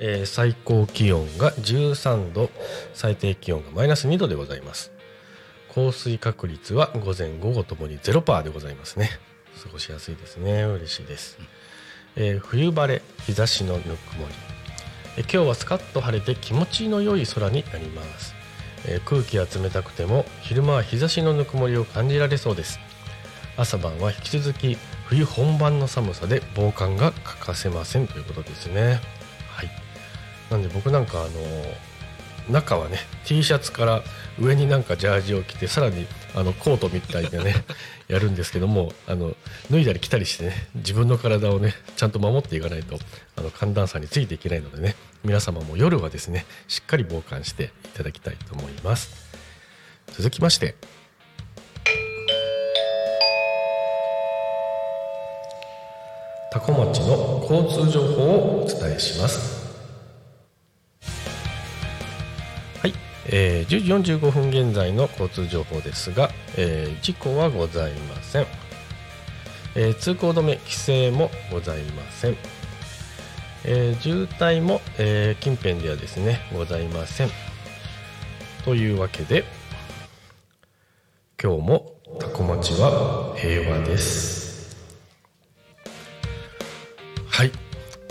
[0.00, 2.50] えー最高気温が13度
[2.94, 4.90] 最低気温がマイナス2度でございます。
[5.68, 9.10] 降水確率は午前午後ともに0%でございますね。
[9.62, 10.62] 過ごしやすいですね。
[10.64, 11.38] 嬉しいです、
[12.16, 14.34] えー冬晴れ日差しのぬくもり。
[15.18, 18.34] えー今日はスカッと晴れて気持ちの良い空になります、
[18.86, 22.80] えー空気が冷たくても昼間は日差しのぬくもりを感じられそうです。
[23.58, 28.98] 朝晩は引き続き冬本番の寒さで防寒が欠かせませんということですね。
[29.50, 29.70] はい。
[30.50, 31.30] なんで僕なんかあの
[32.50, 34.02] 中はね T シャツから
[34.40, 37.54] 上になんかジャージを着てさらにあのコートみたいでね
[38.08, 39.36] やるんですけどもあの
[39.70, 42.98] 脱いだり着たりしてね自分の体をねちゃんと守っていかないと
[43.36, 49.27] あの寒暖差についていけないのでね皆様も夜はですねしっかり防寒していただきたいと思います。
[50.18, 50.74] 続きまして。
[56.50, 59.64] 多古町の交通情報をお伝えします。
[62.82, 62.94] はい、
[63.26, 68.46] えー10時45分現在の交通情報ですが、えー事故はございません、
[69.76, 72.36] えー通行止め規制もございません、
[73.64, 77.30] えー渋滞も、えー近辺ではですねございません。
[78.64, 79.44] というわけで
[81.40, 84.76] 今日も多古町は平和です。
[87.28, 87.52] はい。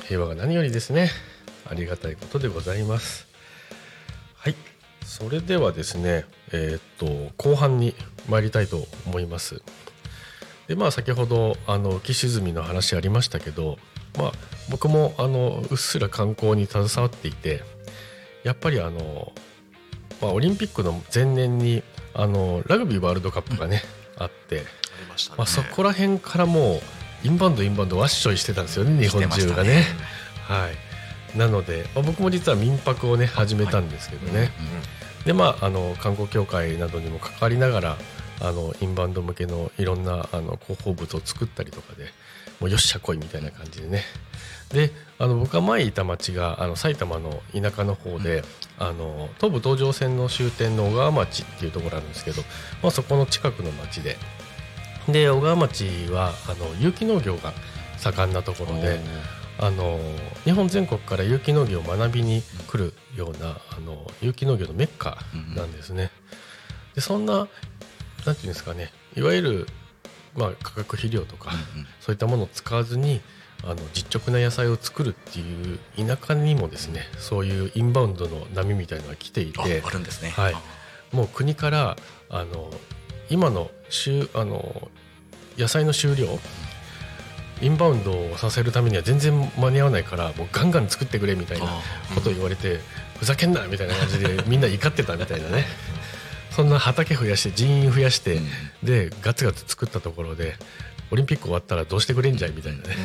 [0.05, 1.09] 平和が何よりですね。
[1.69, 3.27] ありがたいことでございます。
[4.33, 4.55] はい。
[5.03, 7.95] それではですねえーっと後半に
[8.29, 9.61] 参りたいと思います。
[10.69, 13.77] でまあ先ほどあの浮き沈みの話ありましたけど
[14.17, 14.31] まあ
[14.69, 17.61] 僕もあのうっすら観光に携わっていて
[18.45, 19.33] やっぱりあの、
[20.21, 21.83] まあ、オリンピックの前年に
[22.17, 23.83] あのラグビーワールドカップがね、
[24.17, 24.61] あってあ
[24.99, 25.35] りましたね。
[25.37, 26.81] まあ、そこら辺からも
[27.23, 29.83] うインバウンドインバウンドワッショイしてたんですよね日本中がね。
[30.47, 30.67] は
[31.35, 34.51] い、なので、まあ、僕も実は民泊をね始めたんですけどね、
[35.25, 37.97] でまああの観光協会などにも関わりながら
[38.41, 42.05] あのインバウンド向けのいろんなあの広報物を作ったりとかで
[42.59, 44.03] もうよっしゃ来いみたいな感じでね。
[44.69, 48.43] であの僕が前いた町があの埼玉の田舎の方で、
[48.77, 52.41] あの東武東上線の終点の小川町っていうところあるんですけど、
[52.83, 54.17] まあ、そこの近くの町で。
[55.07, 57.53] で小川町はあの有機農業が
[57.97, 58.99] 盛んなところで
[59.57, 59.99] あの
[60.43, 65.17] 日本全国から有機農業を学びに来るようなあの有機農業のメッカ
[65.55, 66.11] なんですね。
[66.93, 67.47] でそんな
[68.25, 68.91] なんていうんですかね。
[69.15, 69.67] いわゆる
[70.37, 71.87] まあ、化学肥料とか、うんうん。
[71.99, 73.21] そういったものを使わずに
[73.63, 80.29] あの実直な野菜を作るっていう田舎にもですねそういうインバウンドの波みたいのが来ていあてあるんですね。
[80.29, 80.55] はい。
[81.11, 81.97] もう国から
[82.29, 82.71] あの
[83.29, 84.89] 今の収あの
[85.57, 86.27] 野菜の収量
[87.61, 91.81] インバウンドをさせるためには全然間に合わないからもうガンガン作ってくれみたいなあ
[92.13, 92.79] ことを言われて
[93.17, 95.65] ふざけんなみたいな感じでみんな怒ってたみたいなね
[96.57, 98.45] そんな畑増やして人員増やしてうん。
[98.83, 100.55] でガツガツ作ったところで
[101.11, 102.95] オリンピック終わったらどうしてくれんじゃいみたいなね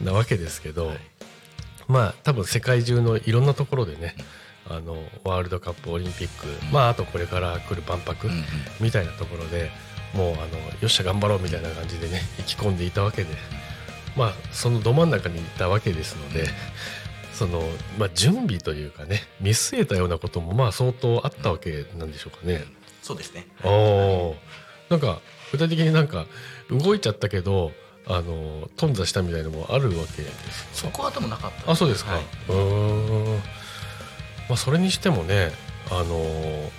[0.00, 0.92] なわけですけど、
[1.88, 4.14] まあ多分世界中のいろんなところでね
[4.68, 8.28] あのワールドカップオリンピック、まああとこれから来る万博
[8.80, 9.70] みたいなところで
[10.14, 10.46] もうあのよ
[10.86, 13.34] っしゃ頑張ろうみたいな感じでね意気込んでいたわけで
[14.16, 16.46] まあそのど真ん中にいたわけですので。
[17.40, 17.62] その
[17.98, 22.64] まあ、準備というかね見据えたようなこともまあ相当あったわけなんでしょうかね。
[23.00, 23.46] そうですね。
[23.64, 24.36] おお
[24.90, 26.26] なんか具体的になんか
[26.68, 27.72] 動いちゃったけど
[28.06, 30.20] あの頓挫したみたいなのもあるわけ。
[30.20, 31.72] ですそこはでもなかった。
[31.72, 32.22] あそうですか、はい。
[32.50, 33.36] うーん。
[33.36, 33.42] ま
[34.50, 35.50] あそれにしてもね
[35.90, 36.70] あの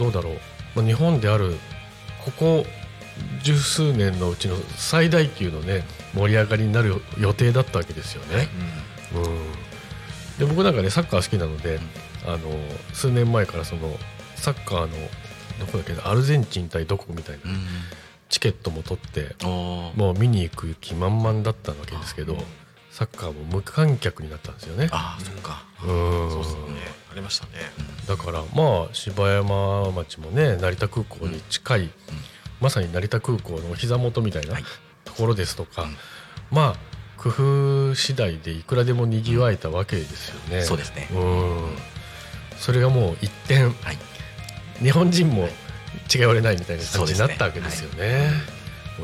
[0.00, 0.34] どうだろう、
[0.74, 1.54] まあ、日本である
[2.24, 2.66] ここ
[3.44, 8.48] 十数年のうちの最大級のね盛り上がりになる予定だったわけですよね。
[8.84, 8.89] うん
[10.38, 11.80] で僕なんかねサッカー好きなので、
[12.26, 12.38] あの
[12.92, 13.94] 数年前からその
[14.36, 14.88] サッカーの
[15.58, 17.58] どこだっけなアルゼンチン対どこみたいなうん
[18.28, 22.36] チケットも取ってもう見に行く気満々だったわけですけど
[22.90, 24.88] サッカーも無観客になったんですよね。
[24.92, 25.64] ああそっか。
[25.82, 26.30] うん。
[26.30, 26.60] そうですね。
[27.10, 27.52] ありましたね。
[28.06, 31.90] だからまあ柴山町もね成田空港に近い、
[32.60, 34.64] まさに成田空港のお膝元みたいなはい。
[35.04, 35.96] ところですとか、うん。
[36.50, 40.62] まあ工夫次第でいくらでもにぎわえたわけですよね。
[40.62, 41.06] そうですね。
[41.12, 41.76] うん。
[42.56, 43.98] それがもう一転はい。
[44.82, 45.50] 日本人も
[46.12, 48.30] 違いわれないみたいな感じになったわけですよね。
[48.98, 49.02] う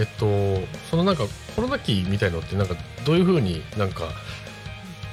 [0.00, 0.02] ん。
[0.02, 4.08] えっとそのなんかコロナ期みたいのってなんかどういうふうになんか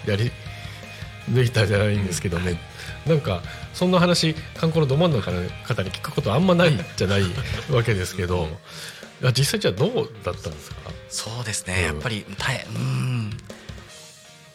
[0.05, 0.31] やり
[1.29, 2.59] 抜いたじゃないんですけどね、
[3.07, 3.41] なんか
[3.73, 7.23] そんな話観光のど真ん中の方に聞くことあんまないじゃない
[7.71, 8.47] わけですけど
[9.21, 10.91] いや実際じゃあどうだったんですか？
[11.09, 11.83] そうですね、うん。
[11.83, 13.31] やっぱり耐えうん。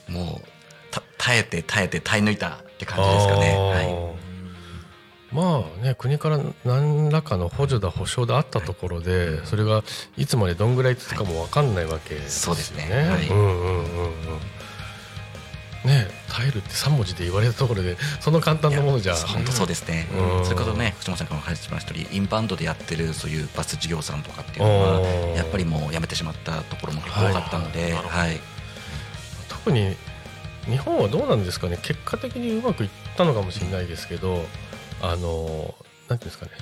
[0.09, 0.49] もう
[0.90, 3.57] た耐えて耐えて耐え抜いたって感じですかね。
[3.57, 5.35] はい。
[5.35, 9.85] まあね国から何らかの補助だ保証だあったところで、それが
[10.16, 12.61] いつまでどんぐらい続くかも分かんないわけですよね。
[12.61, 13.09] そうですね。
[13.09, 13.29] はい。
[13.29, 13.85] うんうんうんうん。
[15.85, 19.14] ね耐えるって3文字で言われたところでその簡単なものじゃ。
[19.14, 20.07] 本当そうですね。
[20.38, 20.45] うん。
[20.45, 25.35] それこそね藤本さんからも話しました通りインバウンドでやってるそういうバス事業さんとかっていうのはうん。
[25.35, 27.93] やっぱりもうやめてしまったところも結構多かったので、はい。
[27.93, 28.40] はい。
[29.49, 29.97] 特に
[30.66, 31.79] 日本はどうなんですかね。
[31.83, 34.45] 結果的にうまくいったのかもしれないですけど
[35.03, 35.75] あの
[36.09, 36.53] なんていうんですかね。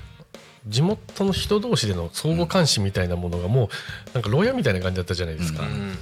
[0.67, 3.69] 地元の人同士での相互監視みたいなものがもう
[4.13, 5.63] なんか牢屋みたいな感じだったじゃないですか。
[5.63, 5.99] うん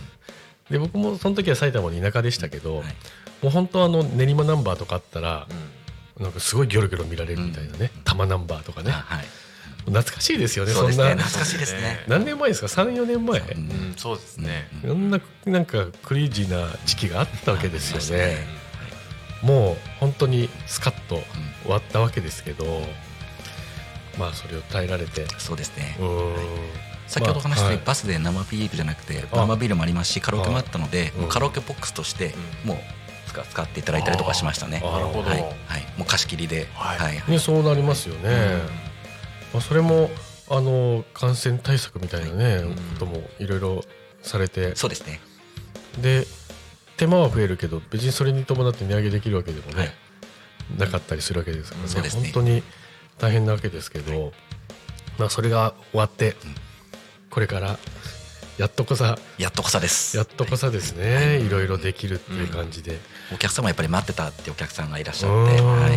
[0.70, 2.86] で僕もその時は埼玉の田舎でしたけど、はい。
[3.42, 5.46] もう本当あの練馬ナンバーとかあったら、
[6.18, 8.90] なんかすごいギョロギョロ見られるみたいなね、多摩ナンバーとかね。
[8.90, 9.26] あはい。
[9.86, 11.14] 懐かしいですよねそそんな。
[11.14, 12.04] 懐かしいですね。
[12.08, 14.68] 何年前ですか？34年前、うんうんそうですね。
[14.82, 18.46] いろんななんかクレイジーな時期があったわけですよありまね。
[19.42, 21.22] もう本当にスカッと
[21.62, 22.64] 終わったわけですけど
[24.18, 25.26] まあそれを耐えられて。
[25.38, 25.96] そうですね。
[26.00, 26.36] うーん
[27.06, 29.36] 先ほど話したようにまあバスで生ビールじゃなくてあ。
[29.36, 32.76] 生ビールもありますしカラオケもあったのでカラオケボックスとしてもう
[33.26, 34.80] 使使っていただいたりとかしましたね。
[34.80, 35.30] なるほど。
[35.30, 35.40] はい。
[35.40, 35.50] はい。
[35.98, 36.68] もう貸し切りで。
[36.74, 36.98] はい。
[36.98, 37.30] はい。
[37.30, 38.30] ね、そうなりますよね、
[39.52, 40.10] まあ、それも
[40.48, 42.74] あの感染対策みたいなね、うん。
[42.74, 43.84] こともいろいろ
[44.22, 44.74] されて。
[44.74, 45.20] そうですね。
[46.00, 46.26] で
[46.96, 49.92] 手間は増えるけど別にそれに伴って値上げできるわけでもね、はい。
[50.78, 52.02] なかったりするわけですからね。
[52.02, 52.08] ね。
[52.08, 52.62] 本当に
[53.18, 54.32] 大変なわけですけど、
[55.18, 56.36] まあ、それが終わって、
[57.36, 57.78] これから
[58.56, 60.16] やっとこさやっとこさです。
[60.16, 61.50] やっとこさですね、い。
[61.50, 62.98] ろいろできるっていう感じで。
[63.30, 65.60] お客様やっぱり待ってたってお客さんがいらっしゃうって。
[65.60, 65.90] はい。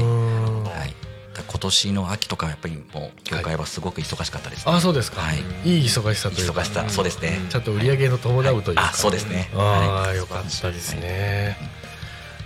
[0.80, 0.94] はい。
[1.38, 4.74] 今年の秋とかはやっぱりもう業界はすごく忙しかったですね。
[4.74, 5.38] あそうですか、はい。
[5.64, 6.60] いい忙しさというか。
[6.60, 6.90] 忙しさ。
[6.90, 7.40] そうですね。
[7.50, 9.50] ちゃんと売り上げの伴うというか、あそうですね。
[9.54, 11.56] あはあ、よかったですね。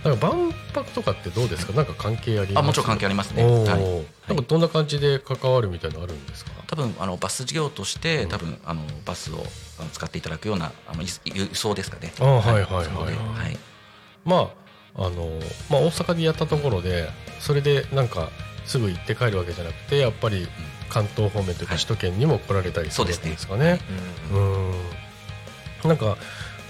[0.04, 1.72] なんか万博とかってどうですか？
[1.72, 2.62] なんか関係あります？
[2.62, 3.42] あもちろん関係ありますね。
[3.42, 4.28] はい。
[4.28, 6.53] なんかどんな感じで関わるみたいなのあるんですか？
[6.74, 9.38] 多分あのバス事業として多分あのバスを
[9.92, 12.12] 使っていただくようなあの輸輸送ですかね。
[12.18, 12.64] あはいはい。
[12.64, 13.56] はいはい。
[14.24, 14.50] ま
[14.96, 15.38] ああの
[15.70, 17.08] まあ大阪でやったところで、
[17.38, 18.30] それでなんか
[18.66, 20.48] すぐ行って帰るわけじゃなくて、やっぱり
[20.88, 21.84] 関東方面というかはい。
[21.84, 23.78] 首都圏にも来られたりするわけですかね。
[24.32, 24.70] ううん。
[24.70, 24.74] ん。
[25.84, 26.16] なんか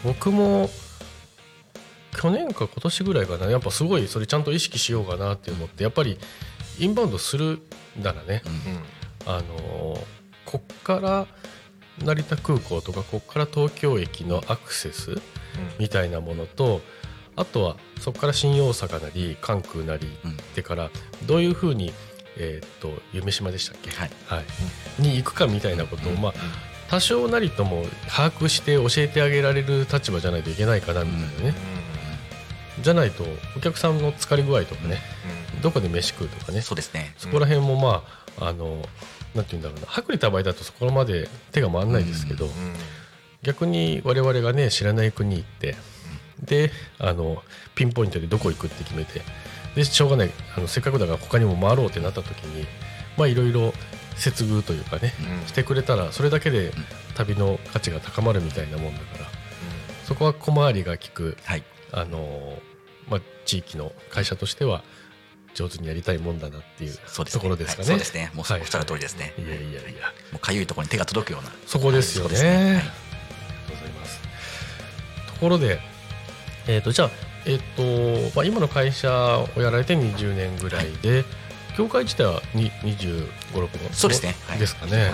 [0.05, 0.69] 僕も
[2.15, 6.19] 去年か今年ぐらいかなやっぱすごいそれちゃんと意識しようかなって思ってやっぱり
[6.79, 7.61] インバウンドする
[8.01, 8.43] ならね。
[8.45, 8.53] うん
[9.27, 9.99] あの
[10.45, 11.27] ここっから
[12.05, 15.21] 成田空港とかこっから東京駅のアクセス
[15.79, 16.81] みたいなものと
[17.37, 20.91] あとはそこから新大阪なり関空なりうん行ってから
[21.27, 21.93] どういうふうに、
[22.37, 24.11] えーっと夢島でしたっけ、はい。
[24.27, 24.43] は
[24.99, 25.03] い。
[25.03, 26.21] に行くかみたいなことを、うん。
[26.21, 26.33] まあ
[26.89, 31.55] 多少なりとも把握して教えてあげられる立場じゃないといけないかなみたいなね、
[32.83, 33.25] じゃないと
[33.57, 34.99] お客さんの疲れ具合とかね
[35.63, 36.61] どこで飯食うとかね。
[36.61, 37.15] そうですね。
[37.17, 38.83] そこら辺もまああの
[39.35, 39.87] なんて言うんだろうな。
[39.97, 42.49] 薄利多売だとそこまで手が回らないですけど、
[43.43, 45.77] 逆に我々がね知らない国行って
[46.43, 47.43] であの
[47.75, 49.23] ピンポイントでどこ行くって決めて
[49.75, 50.31] でしょうがない。
[50.57, 52.67] あのせっかくだから他にも回ろうってなった時に
[53.17, 53.73] まあいろいろ
[54.17, 55.13] 接遇というかね
[55.47, 56.73] してくれたらそれだけで
[57.17, 59.27] 旅の価値が高まるみたいなもんだから
[60.05, 61.65] そこは小回りが利くはい。
[61.93, 62.59] あの、
[63.09, 64.83] まあ、地域の会社としては
[65.55, 67.41] 上手にやりたいもんだなっていうそうですね。
[67.41, 67.85] ところですかね。
[67.85, 68.31] はいそうですね。
[68.35, 69.33] もうはいおっしゃる通りですね。
[69.39, 70.13] いやいやいや。
[70.33, 71.51] もうかゆいところに手が届くような。
[71.67, 72.31] そこですよね。
[72.31, 72.51] そうですね。
[72.51, 72.61] はい。
[72.61, 72.89] ありがと
[73.73, 74.21] うございます。
[75.29, 75.81] ところで、
[76.67, 77.11] えっ、とじゃあ
[77.47, 79.11] えっ、とまあ今の会社
[79.57, 81.25] をやられて20年ぐらいで、
[81.79, 84.35] 業界自体はに25、6年そうですね。
[84.49, 84.59] はい。
[84.59, 85.13] ですかね。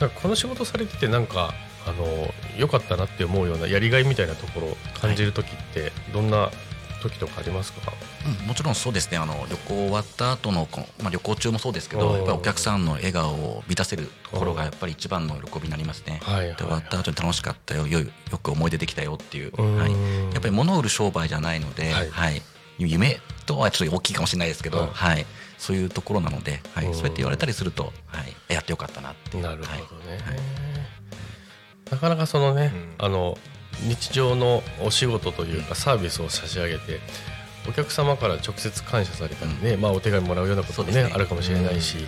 [0.00, 1.54] なんかこの仕事されててなんか
[1.86, 6.50] あの良かったなって思うようなやりがいみたいなところを感じる時ってどんな
[6.98, 7.92] 時とかありますか？
[8.40, 9.18] うん、もちろんそうですね。
[9.18, 10.68] あの旅行終わった後の
[11.02, 16.20] まあ、旅行中もそうですけどやっぱりお客さんの笑顔を満たせるところがやっぱり一番の喜びになりますね。
[16.22, 19.92] はいはいで終わった後に楽しかったよよよく思い出できたよっていう、はい、
[20.32, 22.38] やっぱり物を売る商売じゃないので、ははい。
[22.38, 22.42] い
[22.80, 25.26] 夢とはちょっと大きいかもしれないですけど、はいはい。
[25.58, 26.94] そういうところなので、はい、うん。
[26.94, 29.42] そうやって言われたりすると、はい、やってよかったなっていう。
[29.42, 30.38] なるほどね、はい。
[31.90, 33.04] なかなかそのね、うん。
[33.04, 33.36] あの
[33.86, 37.00] 日常のお仕事というかサービスを差し上げて
[37.68, 41.10] お客様から直接感謝されたりね、まあ、お手紙もらうようなこともねね。
[41.12, 42.06] あるかもしれないし、はい。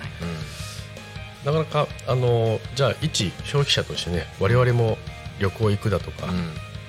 [1.47, 4.99] なかなかあのじゃあ一消費者としてね我々も
[5.39, 6.29] 旅行行くだとか、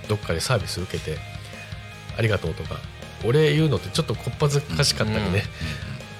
[0.09, 1.17] どっかでサービス受けて
[2.17, 2.75] ありがとうとか
[3.23, 5.43] お礼言うのってちょっとこっぱずかしかったりね、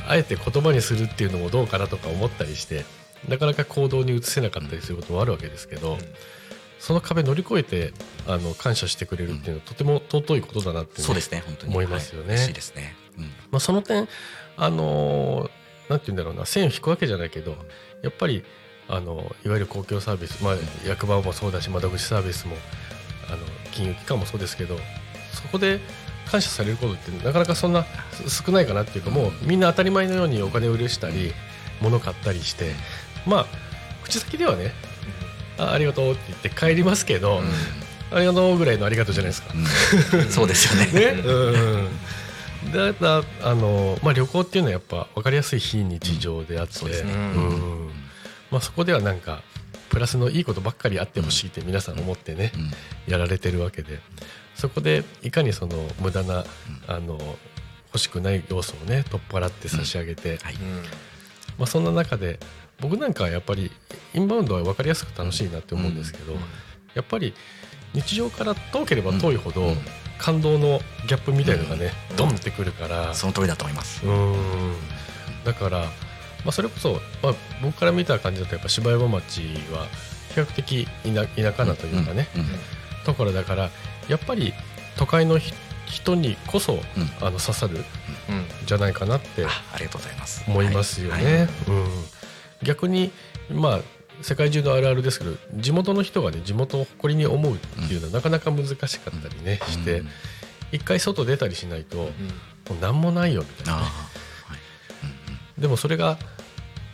[0.08, 2.86] あえて言葉にするっていうのもどうかなとか思ったりして
[3.28, 5.98] なかなか行動に移せなかったりすることもあるわけですけど、
[6.82, 7.94] その壁乗り越えて
[8.28, 11.72] あの感謝してくれるっていうのはとても尊いことだなって、ねそうですね本当に。
[11.74, 12.30] 思いますよね。
[12.30, 12.36] はい。
[12.38, 13.24] 嬉しいですね、うん。
[13.52, 14.10] まあ、その点
[14.58, 15.50] あのー
[15.90, 16.46] なんて言うんだろうな。
[16.46, 17.56] 線を引くわけじゃないけど
[18.02, 18.44] やっぱり
[18.88, 20.56] あのいわゆる公共サービス、まあ、
[20.88, 22.56] 役場もそうだし窓口サービスも
[23.28, 23.38] あの
[23.72, 24.78] 金融機関もそうですけど
[25.34, 25.80] そこで
[26.30, 31.34] 感謝されることってなかなかそんなす少ないかなっていうかもうみんな当たり前のようにお金を許したり
[31.82, 32.74] 物買ったりして
[33.28, 33.46] まあ
[34.04, 34.72] 口先ではね
[35.62, 37.42] あありがとうって言って帰りますけど、
[38.12, 39.54] ありがとうぐらいのありがとうじゃないですか。
[40.14, 40.26] うん。
[40.30, 40.92] そうですよね。
[40.92, 47.92] ね、うん、だだあの、まあ、旅行っていうのはやっぱ分かりやすい非日常であって、うん。
[48.50, 49.44] まあ、そこではなんか
[49.90, 53.12] プラスのいいことばっかりあってほしいって皆さん思ってね、うん。
[53.12, 54.00] やられてるわけで
[54.56, 56.44] そこでいかにその無駄な、
[56.88, 57.18] あの
[57.94, 60.56] 欲しくない要素をね取っ払って差し上げて、はい。
[61.58, 62.40] まあ、そんな中で
[62.82, 63.72] 僕なんかはやっぱり
[64.14, 66.34] インバウンドは分かりやすく楽しいなって思うんですけど、
[66.94, 67.34] やっぱり
[67.94, 69.78] 日常から遠ければ遠いほど、うん。
[70.18, 73.16] 感動のギャップみたいのがね、ドンってくるから。
[73.16, 74.76] その通りだと思います、うん。
[75.44, 75.88] だから、ま
[76.50, 79.42] あ、それこそ、まあ、僕から見た感じだとやっぱ芝山町
[79.74, 79.88] は
[80.36, 82.28] 比較的田田舎なというかね、
[83.04, 83.70] ところだから
[84.08, 84.54] やっぱり
[84.96, 85.54] 都会のひ
[85.88, 86.80] 人にこそ、
[87.20, 87.84] あの刺さるん。
[88.66, 90.44] じゃないかなってあありがとうございます。
[90.48, 91.26] 思いますよはい。
[91.26, 91.50] ね。
[91.68, 91.86] うん、
[92.64, 93.12] 逆に
[93.52, 93.80] まあ
[94.22, 100.08] 世界中のあるあるですけど地元の人がね地元を誇りに思うっていうのはなかなか難しかったりね、してうん。
[100.72, 102.10] 一回外出たりしないと、もう
[102.80, 103.82] 何もないよみたいな。
[105.58, 106.18] でもそれが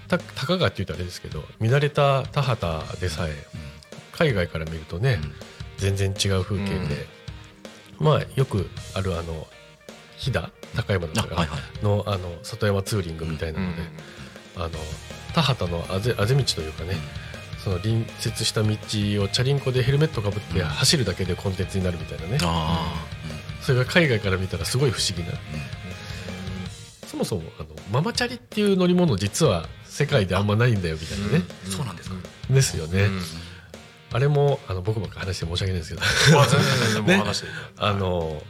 [0.08, 3.48] たたかがって言うとあれですけど見慣れた田畑でさえ
[4.12, 5.20] 海外から見るとね、
[5.78, 7.08] 全然違う風景で、
[8.00, 9.48] まあよくあるあの
[10.18, 11.48] 飛騨高山とか
[11.84, 13.84] のあの里山ツーリングみたいなので、
[14.56, 14.70] あの
[15.38, 16.96] 田畑のあぜあぜ道というかね、
[17.64, 23.06] その隣接した道をチャリンコでヘルメットかぶって走るだけでコンテンツになるみたいなね、あ
[23.62, 25.38] それが海外から見たらすごい不思議な、
[27.06, 32.16] そもそもあのママチャリっていう乗り物実は世界であんまないんだよみたいなね、あそうなんですか、
[32.50, 33.08] ですよね、
[34.12, 36.42] あれもあの僕ばっか話して申し訳ないんですけど。
[36.42, 38.42] あ全然全然もう 話していいあの、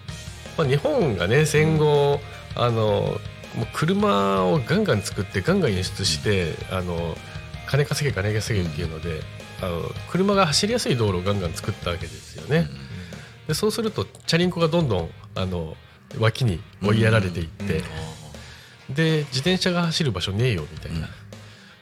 [0.57, 2.21] まあ、日本がね戦後、
[2.55, 3.19] あの
[3.55, 7.15] もう車をガンガン作ってガンガン輸出して、あの
[7.67, 9.21] 金稼げ金稼げっていうので、
[9.61, 12.67] あの車が走りやすい道路をガンガン作ったわけですよね。
[13.47, 15.75] でそうするとチャリンコがどんどんあの
[16.19, 17.83] 脇に追いやられていって、
[18.89, 21.07] で自転車が走る場所ねえよみたいな、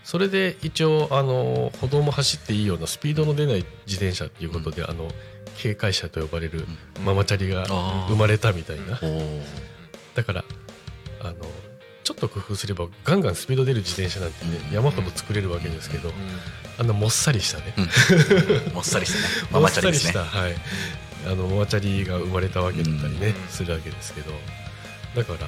[0.04, 5.10] それで一応あの歩道も走っていいようなスピードの出ない自転車っていうことで、あの
[5.58, 6.66] 警戒車と呼ばれる
[7.04, 7.66] ママチャリが
[8.08, 9.00] 生まれたみたいな。
[10.16, 10.46] だから
[11.26, 11.36] あの
[12.04, 14.76] ちょっと工夫すればガンガンスピード出る自転車なんてねうん。
[14.76, 16.12] 山ほど作れるわけですけど
[16.78, 17.74] あんなもっさりしたね。
[17.78, 18.74] うん。
[18.74, 19.50] もっさりしてね。
[19.52, 20.14] ママチャリですね。
[20.14, 20.56] もっさりした、はい、
[21.26, 23.34] あのママチャリが生まれたわけだったりね、うん。
[23.50, 24.32] するわけですけど。
[25.16, 25.48] だから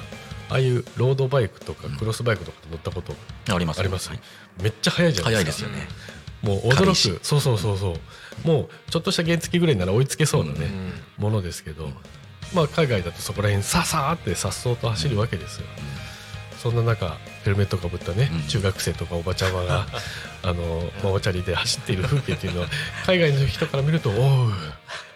[0.50, 3.14] ああいうロードバイクとかクロスバイクとか乗ったこと
[3.54, 4.20] ありますあります、はい。
[4.62, 5.88] めっちゃ速いじゃない早いでかですすよね。
[6.42, 7.24] もう驚く。
[7.24, 7.96] そうそうそうそ
[8.44, 8.48] う。
[8.48, 10.70] もうちょっとした原付ぐらいなら追いつけそうなね、
[11.18, 11.90] ものですけど、
[12.54, 15.66] まあ海外だとそこら辺ささーってさっそうと走るわけですよ、
[16.58, 18.48] そんな中ヘルメットかぶったね、うん。
[18.48, 19.86] 中学生とかおばちゃまが
[20.42, 22.68] あのママチャリで走っている風景っていうのは
[23.06, 24.52] 海外の人から見るとおう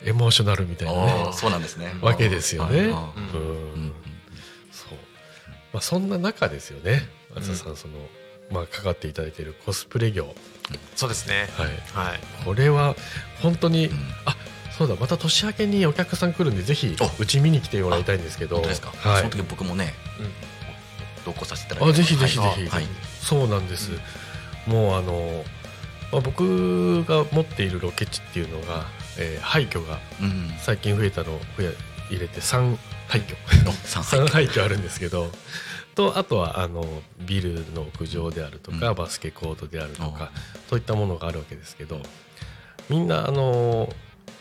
[0.04, 1.94] エモーショナルみたいなあねーそうなんですね。
[2.00, 2.80] わけですよね。
[2.80, 2.92] うん。
[4.72, 4.98] そう。
[5.72, 7.94] まあ、そんな中ですよね松田さんその、
[8.50, 10.34] まあ、かかっていただいているコスプレ業、
[10.96, 11.48] そうですね。
[11.56, 12.20] はい、はい。
[12.44, 12.94] これは
[13.40, 14.14] 本当に、ん。
[14.26, 14.36] あ
[14.78, 18.56] そうだまた年明けにお客さん来るんでぜひおうち見に来てもらいたいんですけど。
[18.56, 18.92] 本当ですか？
[18.96, 19.18] はい。
[19.18, 19.94] その時僕もね
[21.24, 22.86] 同行させていたあぜひぜひぜひ、はい。
[23.20, 23.90] そうなんです、
[24.66, 25.44] もうあの、
[26.10, 28.86] まあ、僕が持っているロケ地っていうのが、
[29.18, 30.50] えー廃墟がうん。
[30.58, 31.70] 最近増えたのを増や
[32.10, 32.76] 入れて3
[33.08, 33.36] 廃墟。
[33.68, 35.30] お三3杯廃墟あるんですけど
[35.94, 36.84] とあとはあの
[37.20, 38.94] ビルの屋上であるとか、うん。
[38.96, 40.32] バスケコートであるとか
[40.70, 42.00] そういったものがあるわけですけど
[42.88, 43.88] みんなあの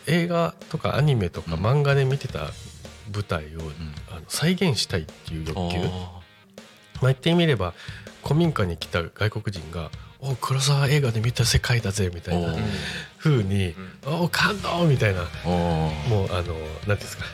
[0.08, 1.66] 映画とかアニメとかうん。
[1.66, 2.52] 漫画で見てた
[3.14, 3.74] 舞台を、ん。
[4.10, 6.22] あの再現したいっていう欲求、まあ
[7.02, 7.74] あ、言ってみれば
[8.24, 9.89] 古民家に来た外国人が
[10.20, 12.62] 「お黒沢映画で見た世界だぜ」みたいなおー。
[13.18, 13.76] 風に
[14.06, 15.22] 「お感動!」みたいな。
[15.45, 17.26] もうあの何ていうんですか。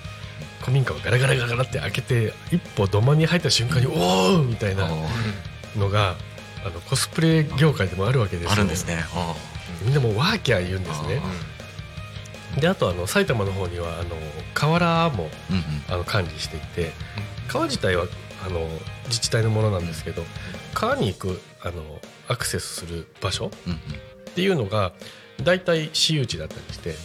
[0.62, 4.90] 古民家をガラガラガラガラって開けて一歩土間に入った瞬間に「おお!」みたいな
[5.78, 6.16] のが
[6.66, 8.52] あのコスプレ業界でもあるわけですよ。
[8.52, 9.06] あるんですね。
[9.14, 9.36] あ
[9.82, 11.22] みんなもうワーキャー言うんですね
[12.60, 14.16] であとあの埼玉の方にはあの
[14.54, 15.64] 河原もーうんうん。
[15.94, 16.92] あの管理していて
[17.48, 18.06] 川自体は
[18.46, 18.60] あの
[19.06, 20.24] 自治体のものなんですけど
[20.74, 21.82] 川に行くあの
[22.28, 23.78] アクセスする場所うんっ
[24.38, 24.94] ていうのが
[25.44, 26.96] 大体私有地だったりして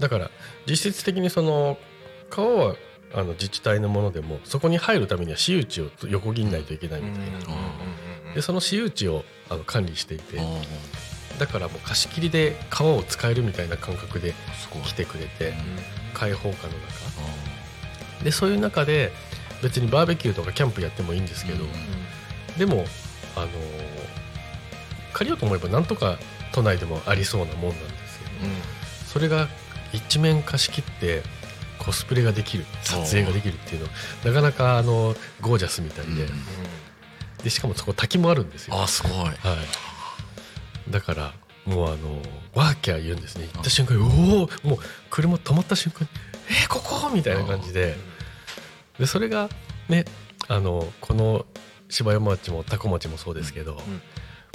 [0.00, 0.30] だから
[0.66, 1.78] 実質的にその
[2.28, 2.76] 川は
[3.12, 8.34] あの自治体のものでもそこに入るためには私有地を横切んないといけないみたいな。
[8.34, 10.38] でその私有地をあの管理していて
[11.40, 14.34] だからもう貸し切りで川を使えるみたいな感覚で
[14.84, 15.54] 来てくれて
[16.14, 16.84] 開放感の中。
[18.20, 19.10] あでそういう中で
[19.62, 21.70] 別にバーベキューとかキャンプやってもいいんですけど、うん
[22.58, 22.84] でも
[23.36, 23.50] あのー
[25.12, 26.18] 借りようと思えばなんとか
[26.52, 28.30] 都内でもありそうなもんなんですけど
[29.06, 29.48] それが
[29.92, 31.22] 一面貸し切って
[31.78, 33.88] コスプレができる撮影ができるっていうの
[34.24, 36.28] なかなかあのゴージャスみたいで,、うん。
[37.42, 39.12] でしかもそこ滝もあるんですよ、あすごい。
[39.14, 39.36] はい、
[40.90, 41.32] だから
[41.66, 41.96] もうあの
[42.54, 43.48] ワーキャー言うんですね。
[43.52, 44.78] 行った瞬間におおもう
[45.10, 46.08] 車止まった瞬間に
[46.48, 47.10] えー、ここ？
[47.10, 47.96] みたいな感じで。
[48.98, 49.48] でそれが
[49.88, 50.04] ね
[50.48, 51.46] あのこの
[51.88, 53.80] 芝山町も多古町もそうですけど、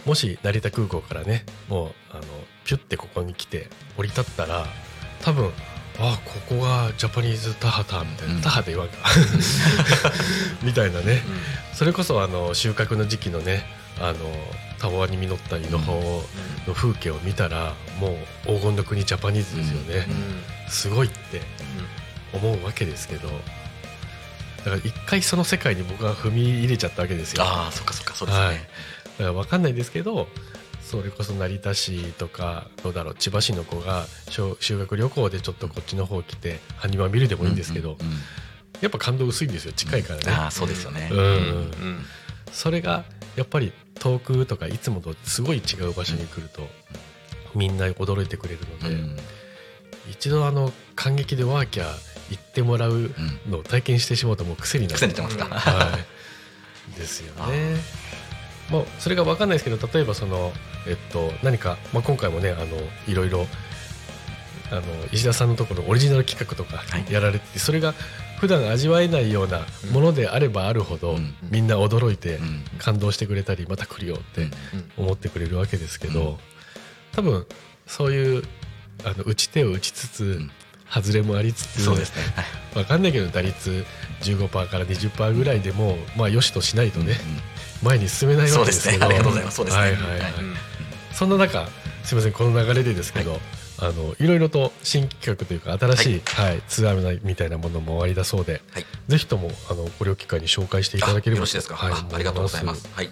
[0.05, 2.21] もし成田空港からねもうあの
[2.63, 4.65] ピュッてここに来て降り立ったら
[5.21, 5.51] 多分
[5.99, 8.41] あここがジャパニーズタハタみたいな、うん。
[8.41, 8.97] タハで言わんか。
[10.61, 11.21] みたいなね、
[11.73, 13.65] それこそあの収穫の時期のね
[13.99, 14.17] あの
[14.79, 16.23] たわわに実った井の穂
[16.67, 18.09] の風景を見たらも
[18.45, 20.05] う黄金の国ジャパニーズですよね、
[20.69, 21.41] すごいって
[22.33, 23.33] 思うわけですけどだ
[24.65, 27.43] から一回その世界に僕は踏み入れちゃったわけですよ。
[27.43, 28.55] ああそっかそっかそうですはい。
[28.55, 28.69] ね、
[29.19, 30.27] だから分かんないですけど
[30.81, 37.97] それこそ成田市とかどうだろう千葉市の子が修修学旅行でちょっとこっちの方来て埴輪見るでもいいんですけど、
[38.81, 40.31] やっぱ感動薄いんですよ近いからね。
[40.31, 41.09] ああそうですよね。
[41.11, 42.05] うんうん。
[42.51, 43.03] それが
[43.35, 46.67] やっぱり遠くとかいつもとすごい違う場所に来ると、
[47.55, 49.17] みんな驚いてくれるので、うん。
[50.09, 51.87] 一度あの感激でワーキャー
[52.29, 53.11] 行ってもらう
[53.49, 55.97] のを体験してしまうともう癖になってますかは
[56.95, 57.77] い、ですよね。
[58.69, 60.51] もうそれが分かんないですけど例えばその、
[60.87, 62.65] えっと、何か、まあ、今回もねあの
[63.07, 63.45] いろいろ
[64.71, 64.81] あの
[65.11, 67.11] 石田さんのところオリジナル企画とかはい。
[67.11, 67.93] やられてて、それが
[68.39, 69.61] 普段味わえないような
[69.91, 71.35] ものであればあるほど、うん。
[71.49, 72.63] みんな驚いてうん。
[72.77, 74.47] 感動してくれたりまた来るよって
[74.97, 76.37] 思ってくれるわけですけど、うん。
[77.13, 77.45] 多分
[77.87, 78.43] そういう
[79.03, 80.51] あの打ち手を打ちつつ、ん。
[80.87, 82.21] 外れもありつつそうですね。
[82.35, 82.41] は
[82.79, 82.83] い。
[82.83, 83.85] わかんないけど打率
[84.21, 87.15] 15%から20%ぐらいでもまあよしとしないとね、
[87.81, 89.05] 前に進めないわけですけど。
[89.05, 89.17] そうですね。
[89.17, 89.57] ありがとうございます。
[89.57, 89.81] そうですね。
[89.81, 90.19] はいはいはい。
[90.21, 90.31] はい
[91.15, 91.65] そんな中
[92.03, 93.39] すみませんこの流れでですけど、
[93.79, 96.61] あのいろいろと新企画というか新しい、はい。
[96.67, 98.85] ツアーみたいなものもありだそうで、はい。
[99.07, 102.87] ぜひともあのご両機会に紹介していただければあよろしいですか、はいあありがとうございます。
[102.93, 103.09] はい。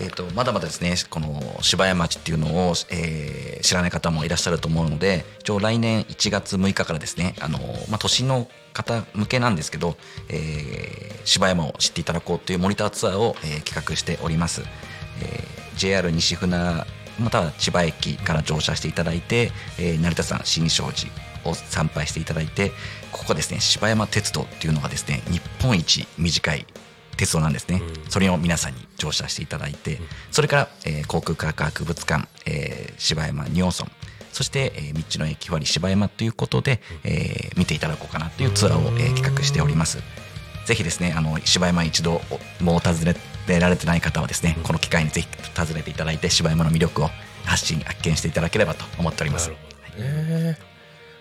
[0.00, 7.58] えー、とまだまだですねこの芝山町っていうのを、えー知らない方もいらっしゃると思うので一応来年1月6日からですねあの、
[7.90, 9.96] まあ、都心の方向けなんですけど、
[10.28, 14.62] えー芝山を知っていただこうというモニターツアーを、えー企画しております、
[15.20, 16.84] えー JR 西船
[17.18, 21.10] または千葉駅から乗車していただいて、えー成田山新勝寺
[21.50, 22.72] を参拝していただいて
[23.12, 26.66] ここですね芝山鉄道っていうのがですね日本一短い
[27.16, 29.98] 鉄道なんですね、それを皆さんに乗車していただいて、
[30.30, 33.90] それから、えー航空科学博物館、えー芝山仁王村
[34.32, 39.98] そして、えー道の駅割芝山ということで、えー見ていただこうかなというツアーを、えー企画しております。
[40.66, 42.20] ぜひですねあの芝山一度
[42.60, 43.04] おもう訪
[43.48, 47.10] ねられてない方はですね、この機会にぜひ訪ねていただいて芝山の魅力を
[47.44, 49.50] 発信発見していただければと思っております。
[49.50, 49.60] なる
[49.96, 50.58] ほどね、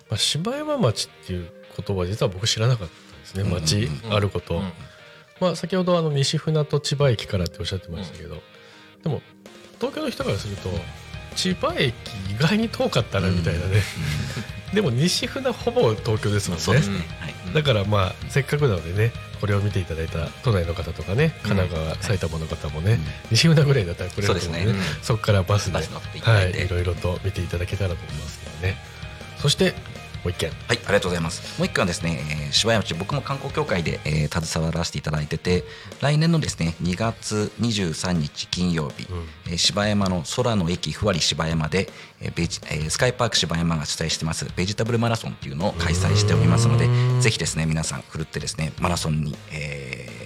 [0.09, 1.51] まあ、芝山町っていう
[1.86, 3.43] 言葉実は僕知らなかったですね。
[3.43, 4.61] 町あること、
[5.39, 8.41] まあ、先ほどあの西船と千葉駅からっておっしゃってましたけど、
[9.03, 9.21] でも
[9.80, 10.69] 東京の人からすると
[11.36, 11.93] 千葉駅
[12.32, 13.82] 意外に遠かったなみたいなね、
[14.73, 16.82] でも西船ほぼ東京ですもんね。
[16.88, 17.53] ね、はい。
[17.53, 22.99] だからまあせっかくなのでねこれを見ていただいた都内の方とかね神奈川、埼玉の方もね、
[23.31, 24.83] 西船ぐらいだったら来れると思うんでそうですね。
[25.01, 28.77] そこからバスではい、いろいろと見ていただけたらと思いますけどね。
[29.38, 29.73] そして
[30.24, 30.49] もう一件。
[30.49, 31.57] はい、ありがとうございます。
[31.59, 35.63] もう一個はですね、えー芝山町、僕も観光協会で、えー携わらせていただいてて、
[36.01, 39.07] 来年のですね、2月23日金曜日、
[39.47, 41.89] えー芝山の空の駅ふわり芝山で、
[42.22, 46.88] えーベジえースカイパーク芝山が主催してますベジタブルマラソンっていうのを開催しておりますので、
[47.22, 50.18] ぜひですね、皆さん、ふるってですね、マラソンに、えー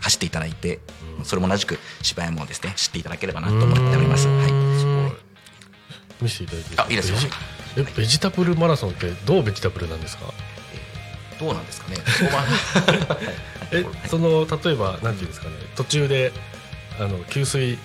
[0.00, 0.80] 走っていただいて、
[1.24, 4.26] それも同じく芝山をですね、知っていただければなと思っております。
[4.28, 4.52] はい。
[6.22, 7.16] 見せていただいてあいいですよ
[7.76, 10.24] えベジタブルマラソンってどうベジタブルなんですか？
[11.40, 11.96] どうなんですかね。
[13.72, 15.56] えその例えばなんていうんですかね。
[15.74, 16.32] 途中で
[17.00, 17.76] あの給水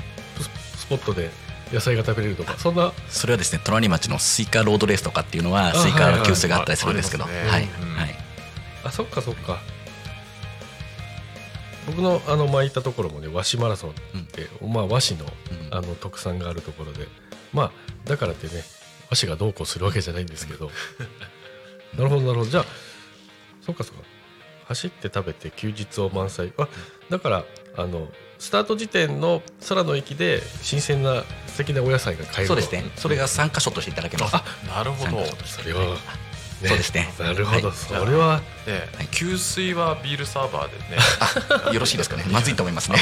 [0.74, 1.32] ススポットで
[1.74, 2.94] 野菜が食べれるとかそんな？
[3.10, 7.26] それはですね隣町のスイカロードレースとかっていうのはあスイカの給水があったりするんですけど。
[7.26, 7.68] あはいはい。
[8.84, 9.60] あそっかそっか。
[11.88, 13.94] 僕のあの前行ったところもね和紙マラソンっ
[14.26, 15.78] て、まあ和紙のうん。
[15.78, 17.08] あの特産があるところで。
[17.52, 17.72] まあ
[18.06, 18.64] だからってね
[19.10, 20.72] 和紙がどうこうするわけじゃないんですけど。
[21.98, 22.50] なるほどなるほど。
[22.50, 22.66] じゃあ
[23.66, 24.04] そっかそっか。
[24.68, 26.54] 走って食べて休日を満載。
[26.58, 26.68] あ
[27.10, 27.46] だから
[27.76, 28.08] あの
[28.38, 32.86] スタート時点の空の駅で新鮮な素敵なお野菜が買えるそうですね。
[32.96, 34.36] それが3箇所としていただけます。
[34.36, 35.26] あなるほど。
[35.46, 35.98] それは、
[36.66, 37.12] そうですね。
[37.20, 37.76] なるほど、はい。
[37.76, 41.74] それはで給水はビールサーバーでね。
[41.74, 42.24] よろしいですかね。
[42.30, 43.00] まずいと思いますね。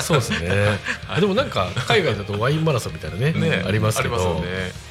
[0.00, 0.78] そうですね、
[1.18, 3.64] でもなんか海外だとワインマラソンみたいなねね。
[3.66, 4.14] ありますけど。
[4.14, 4.89] ありますよね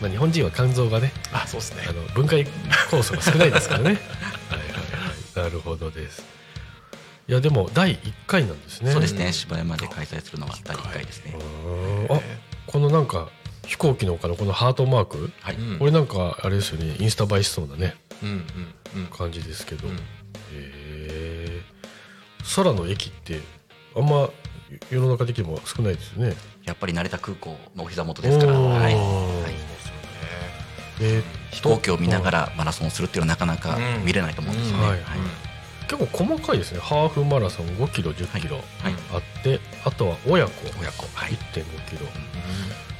[0.00, 1.84] まあ、日本人は肝臓がねあそうですね。
[1.88, 2.46] あの分解
[2.90, 3.84] 酵素が少ないですからね。
[4.50, 5.44] はいはいはい。
[5.44, 6.24] なるほどです。
[7.26, 8.92] いやでも第1回なんですね。
[8.92, 9.32] そうですね。
[9.32, 11.34] 芝山で開催するのは第1回ですね。
[12.10, 12.20] あ
[12.66, 13.28] このなんか
[13.66, 15.54] 飛行機の丘のこのハートマークはい。
[15.56, 15.78] うん。
[15.78, 16.96] これなんかあれですよね。
[16.98, 17.94] インスタ映えしそうなね。
[18.22, 18.28] うん
[18.94, 19.06] うんうん。
[19.06, 19.94] 感じですけど、うん。
[19.94, 19.98] へ
[20.52, 21.62] え
[22.56, 23.40] 空の駅って
[23.96, 24.28] あんま
[24.90, 26.34] 世の中的にも少ないですよね。
[26.64, 28.52] やっぱり成田空港のお膝元ですから。
[28.52, 28.94] はい
[31.50, 34.82] 飛行機を見ながらマラソンをするっていうのはなかなか見れないと思うんですよね。
[34.82, 34.88] うん。
[34.90, 35.00] はい。
[35.00, 35.18] はい
[35.86, 36.80] 結構細かいですね。
[36.80, 38.64] ハーフマラソン5キロ1 0キロはい。
[39.12, 40.52] あって、あとは親子。
[40.80, 41.06] 親子。
[41.14, 41.32] はい。
[41.32, 42.06] 1 5キロ。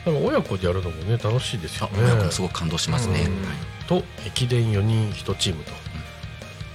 [0.05, 1.93] だから親子でやるのもね楽しいですよね。
[2.01, 3.23] あ親子もすごく感動しますね。
[3.23, 3.87] うん。
[3.87, 5.73] と駅伝4人1チームと、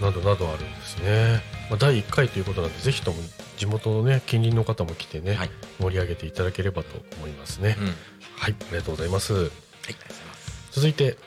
[0.04, 3.18] などなどあるんですね、まあ、第1回ということなんでぜひとも
[3.58, 5.52] 地元のね近隣の方も来てね、はい。
[5.80, 7.94] 盛り上げていただければと思いますね、うんうん。
[8.36, 9.34] はいありがとうございます。
[9.34, 9.52] はい
[10.72, 11.18] 続いて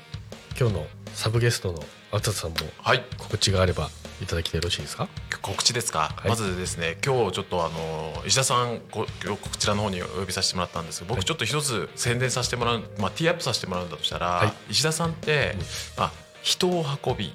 [0.59, 1.83] 今日のサブゲストの
[2.13, 3.05] あつさんもはい。
[3.19, 3.91] 告知があれば
[4.23, 5.09] いただきてよろしいですか？
[5.43, 6.29] 告知ですか、はい。
[6.29, 14.53] まずですね今日ちょっとあの石田さんここちらの方にお呼びさせてもらったんですけど僕ちょっと一つ宣伝させてもらう、まあ、ティーアップさせてもらうんだとしたら、はい。
[14.71, 15.57] 石田さんって、
[15.99, 16.13] まあ、
[16.43, 17.35] 人を運び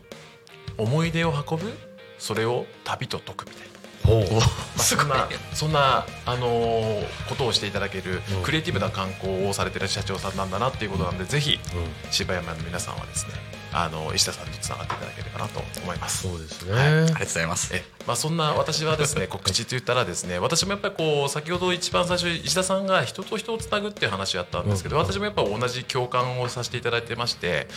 [0.78, 1.74] 思い出を運ぶ
[2.20, 3.77] それを旅と解くみたいな。
[4.08, 4.34] ほう。
[4.34, 4.42] ま
[4.78, 8.44] あ、そんなそんな、あのーことをしていただけるうん。
[8.44, 12.12] クリエイティブな観光をされてる社長さんなんだなっていうことなんで、ぜひうん。
[12.12, 13.34] 柴山の皆さんはですね
[13.80, 16.28] あの石田さんとつながっていただければなと思います。
[16.28, 16.88] そうですね、はい。
[16.88, 17.76] ありがとうございます。
[17.76, 25.04] えまあ、そんな私はですね 告知と言ったらですね私もやっぱりこう先ほど一番最初石田さんが人と人をつなぐっていう話をやったんですけど、うん。
[25.04, 27.68] 私もやっぱ同じ共感をさせていただいてまして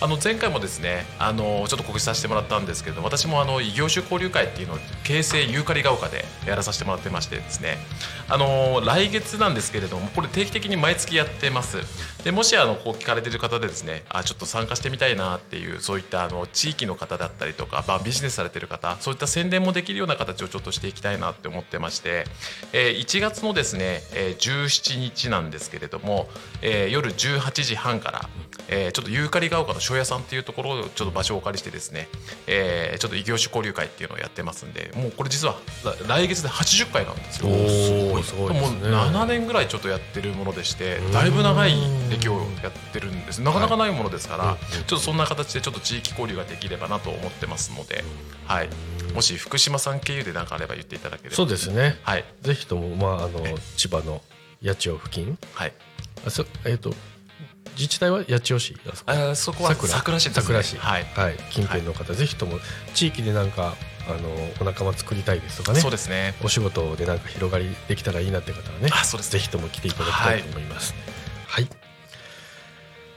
[0.00, 7.78] あの前回もですねあのちょっと告知させてもらったんですけど私もあの異業種交流会っていうのを京成ユーカリが丘でやらさせてもらってましてですね
[8.28, 11.78] あの来月なんですけれどもこれ定期的に毎月やってます。
[12.22, 22.24] でもしあのこう聞かれてる方でですねあちょっと参加してみたいなっっていうそういったあの地域の方だったりとか、まあ、ビジネスされてる方そういった宣伝もできるような形をちょっとしていきたいなって思ってまして、
[22.72, 26.28] えー1月のですね、えー17日なんですけれども、
[26.62, 28.28] えー夜18時半から、
[28.68, 32.08] えーちょっとユーカリが丘の庄屋さんっていうところをちょっと場所をお借りしてですね、
[32.46, 38.22] えーちょっと異業種交流会っていうのをやってますんでもうこれ実はら来月で80回なんですよ。
[38.22, 38.60] すごいね。
[38.60, 41.74] もう7年ぐらいちょっとやってるものでしてだいぶ長い
[42.08, 43.42] 歴をやってるんです。
[43.42, 48.04] なかなかないものですから、はいちょっとそんな形でちょっと地域交流ができればなと思ってますので、
[48.46, 48.68] はい、
[49.14, 51.36] もし福島さん経由で何かあれば言っていただければ。
[51.36, 51.98] そうですね。
[52.02, 52.24] はい。
[52.42, 54.22] ぜひともまああのえ千葉の
[54.64, 55.38] 八千代付近。
[55.54, 55.72] はい。
[56.26, 56.94] あそえっ、と
[57.76, 58.76] 自治体は八千代市
[59.06, 60.20] あそこは桜。
[60.20, 60.42] 市ですね。
[60.42, 60.76] 桜市。
[60.76, 62.58] はい、はい、近辺の方、ぜひとも
[62.94, 63.74] 地域でなんか
[64.08, 64.28] あの
[64.60, 65.80] お仲間作りたいですとかね。
[65.80, 66.34] そうですね。
[66.42, 69.38] お仕事でなんか広がりできたらいいなって方はねあそうですね。
[69.38, 70.94] ぜひとも来ていただきたいと思います。
[71.46, 71.68] はい、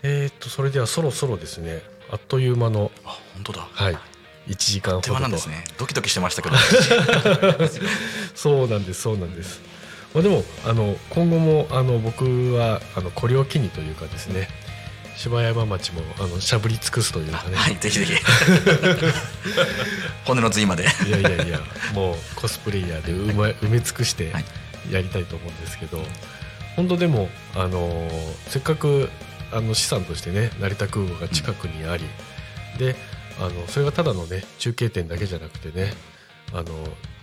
[0.03, 1.81] えー、っとそれではそろそろですね
[2.13, 3.67] あっという間のあ本当だ。
[3.71, 3.97] はい
[4.47, 5.63] 1時間ほ手どなんですね。
[5.79, 6.55] ドキドキしてましたけど。
[8.35, 9.61] そうなんですそうなんです。
[10.13, 14.47] まあでもあの今後もあの僕はあのこれを機にというかですね
[15.17, 18.13] 芝山町もあのしゃぶり尽くすというかね、はいぜひぜひ。
[20.25, 20.83] 骨の髄まで。
[21.07, 21.59] いやいやいや
[21.93, 24.45] もうコスプレイヤーで埋め埋め尽くしてはい。
[24.91, 26.03] やりたいと思うんですけど、
[26.75, 29.09] 本当でも、あのーせっかく
[29.53, 32.03] あの資産としてね成田空港が近くにあり、
[32.77, 32.95] で
[33.39, 35.93] あのそれがただのね中継点だけじゃなくてね
[36.53, 36.65] あの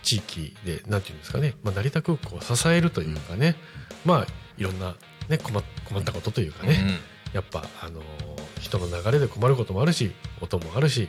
[0.02, 3.56] 地域でなんていうんですかね、まあ、成田空港を支えるというかね、
[4.04, 4.26] まあ
[4.56, 4.96] いろんな、
[5.28, 6.98] ね、困っ困ったことというかね、
[7.32, 11.08] やっぱ、あのー人の流れで困ることもあるし音もあるし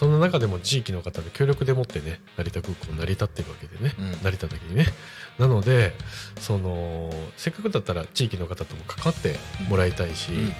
[0.00, 4.12] そんな中でも地域の方の協力でもってね成田空港成り立ってるわけでね、うん。
[4.22, 4.86] 成田だけにね。
[5.38, 5.92] なので
[6.38, 9.36] そのせっかくだったら地域の方とも関わって
[9.68, 10.52] もらいたいし、うん。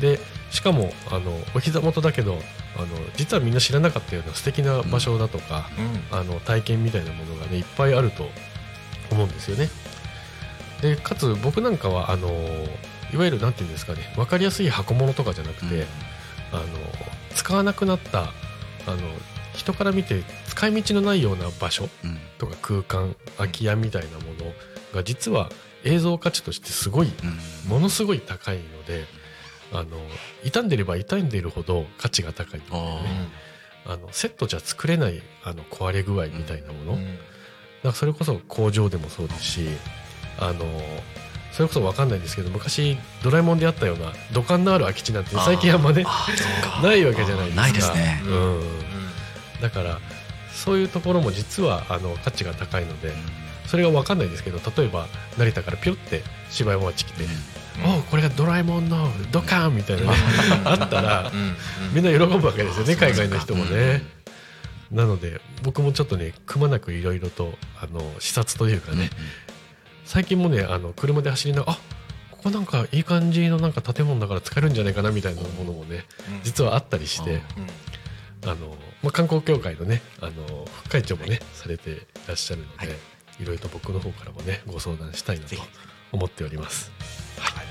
[0.00, 0.18] で
[0.50, 2.32] しかもあのお膝元だけど
[2.76, 5.70] あの実はみんな知らなかったような素敵な場所だとか、
[6.10, 6.18] うん。
[6.18, 8.28] あの体験みたいなものがねいっぱいあると
[9.12, 9.68] 思うんですよね。
[10.82, 12.28] でかつ僕なんかはあの
[13.14, 15.86] いわゆるなんていうんですかね分かりやすい箱物とかじゃなくて、
[16.50, 16.64] あの
[17.36, 18.32] 使わなくなった
[18.88, 18.98] あの
[19.54, 22.18] 人から見て使い道のないような場所うん。
[22.38, 24.52] とか空間空き家みたいなもの
[24.94, 25.50] が実は
[25.84, 27.70] 映像価値としてすごいうん。
[27.70, 29.04] ものすごい高いので
[29.72, 29.98] あの
[30.44, 32.66] 傷んでれば傷んでいるほど価値が高いね。
[33.86, 37.04] あのセットじゃ作れないあの壊れ具合みたいなもの、うん。
[37.06, 37.18] だか
[37.84, 39.68] らそれこそ工場でもそうですし
[40.38, 40.64] あの
[41.58, 46.04] それこそ分かんないんですけど昔ドラえもんであったような土管のある空き地なんて最近あんまね
[46.84, 47.62] ないわけじゃないですか。
[47.62, 48.22] ないですね。
[48.24, 48.62] うん、
[49.60, 49.98] だから
[50.54, 53.12] そういうところも実はあの価値が高いので
[53.66, 57.24] それが分かんないんですけど例えば成田からピョって芝山町来て
[57.84, 60.16] 「おうこれがドラえもんのドカン!」みたいなね
[60.64, 61.32] あったら
[61.92, 64.04] みんな喜ぶわけですよね海外の人もね。
[64.92, 69.10] なので僕もちょっとねくまなくいろいろとあの視察というかね、
[70.08, 71.78] 最近もねあの車で走りながらあ
[72.30, 76.42] ここなんかいい感じのなんか建物だから使えるんじゃないかなみたいなものもねうん。
[76.44, 77.42] 実はあったりして
[78.42, 78.50] うん。
[78.50, 78.68] あの、
[79.02, 81.96] まあ、観光協会のねあの副会長もね、されてい
[82.26, 82.88] らっしゃるので、はい。
[83.42, 85.56] い、ろいろと僕の方からもねご相談したいなと
[86.12, 86.90] 思っております。
[87.38, 87.67] はい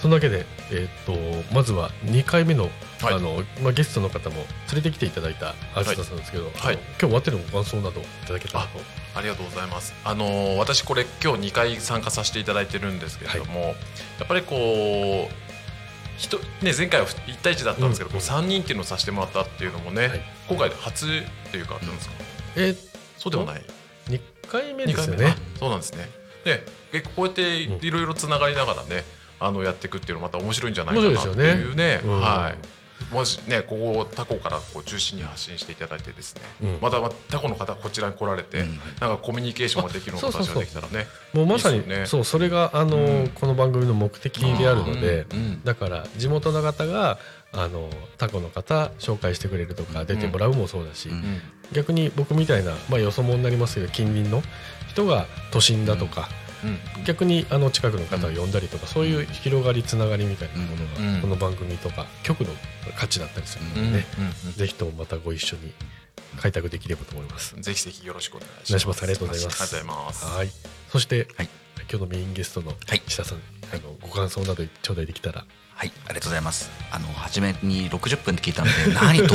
[0.00, 2.70] そんなわけで、えーっとまずは2回目の,、
[3.02, 3.14] はい。
[3.14, 4.36] あのまあ、ゲストの方も
[4.72, 6.54] 連れてきていただいたあずささんですけど、はい。
[6.54, 8.80] あの今日終わってのご感想などいただけたらと。
[9.14, 9.94] ありがとうございます。
[10.04, 13.72] あのー私これ今日2回参加させていただいてるんですけれども、や
[14.24, 15.34] っぱりこう
[16.16, 20.22] 人ね前回は1対1だったんですけど、うんこう3人っていうのをさせてもらったっていうのもね、はい。
[20.48, 22.14] 今回で初っていうかなんですか、
[22.56, 22.76] えー
[23.18, 23.62] そうでもない。
[24.08, 25.34] 2回目2ですよね。
[25.58, 26.08] そうなんですね。
[26.44, 27.86] で結構こうやってうん。
[27.86, 29.04] いろいろつながりながらね、
[29.40, 32.00] あのやっていくっていうのまた面白いんじゃないか面なって白いうね。
[32.04, 32.80] うんはい。
[33.14, 36.78] もしねここをタコからこう中心に発信していただいてですね、うん。
[36.82, 38.78] またタコの方こちらに来られて、うん。
[39.00, 41.06] なんかコミュニケーションができるような形ができたらね。
[41.32, 42.06] もうまさにね。
[42.06, 45.38] そうそれがあの、うんこの番組の目的であるので、うん。
[45.38, 45.64] うん。
[45.64, 47.18] だから地元の方が
[47.52, 47.88] あの
[48.18, 51.16] タコの方紹介してくれるとか出てもらうもそうだし、うん。
[51.16, 54.42] うん逆に僕みたいな、まあ、よそ者になりますけど近隣の
[54.88, 56.39] 人が都心だとか、うん
[57.04, 62.50] 逆にあの近くの方を呼んだりとか、そういう広がりつながりみたいなものが、うんこの番組とか局の
[62.96, 64.04] 価値だったりするので
[64.56, 65.72] ぜひともまたご一緒に
[66.38, 67.54] 開拓できればと思います。
[67.60, 68.88] ぜひぜひよろしくお願いします。
[68.88, 70.24] ますありがとうございますます。
[70.24, 70.48] はい。
[70.88, 71.48] そして、はい
[71.90, 73.38] 今日のメインゲストのはい石田さん、
[73.72, 75.44] あのご感想など頂戴できたら。
[75.80, 76.70] はい、ありがとうございます。
[76.92, 79.34] あの初めに60分って聞いたので、 何と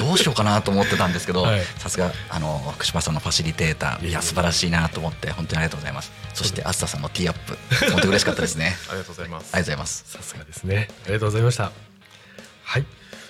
[0.00, 6.10] どうしようかなと思ってたんですけどはい、さすがあの福島さんのファシリテーター、いや素晴らしいなと思って本当にありがとうございます。
[6.32, 7.58] そしてあずささんのティーアップ、
[7.90, 8.74] 本当に嬉しかったですね。
[8.88, 9.42] ありがとうございます。
[9.42, 10.04] ありがとうございます。
[10.08, 10.88] さすがですね。
[11.04, 11.72] ありがとうございました。
[12.64, 12.86] はい。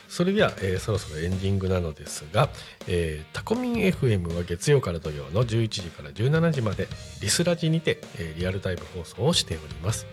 [0.09, 2.49] それでは、えーそろそろエンディングなのですが、
[2.87, 6.87] えータコミン FM は月曜から土曜の11時から17時まで
[7.21, 10.07] リスラジにて、えーリアルタイム放送をしております、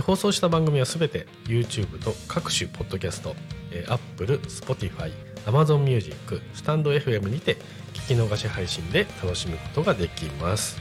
[0.00, 3.34] 放送した番組はすべて YouTube と各種ポッドキャスト、
[3.70, 5.12] え Apple、Spotify、
[5.46, 7.56] Amazon Music、スタンド FM にて
[7.92, 10.78] 聞き逃し配信で楽しむことができます、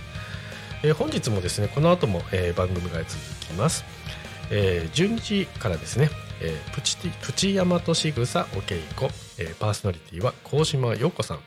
[0.98, 2.22] 本日もですねこの後も、
[2.56, 3.10] 番組が続
[3.42, 3.86] きます。
[4.52, 6.10] え12時からですね、
[6.74, 9.10] プチティプチヤマトシグサおけいこ、
[9.60, 11.40] パーソナリティは高島陽子さん。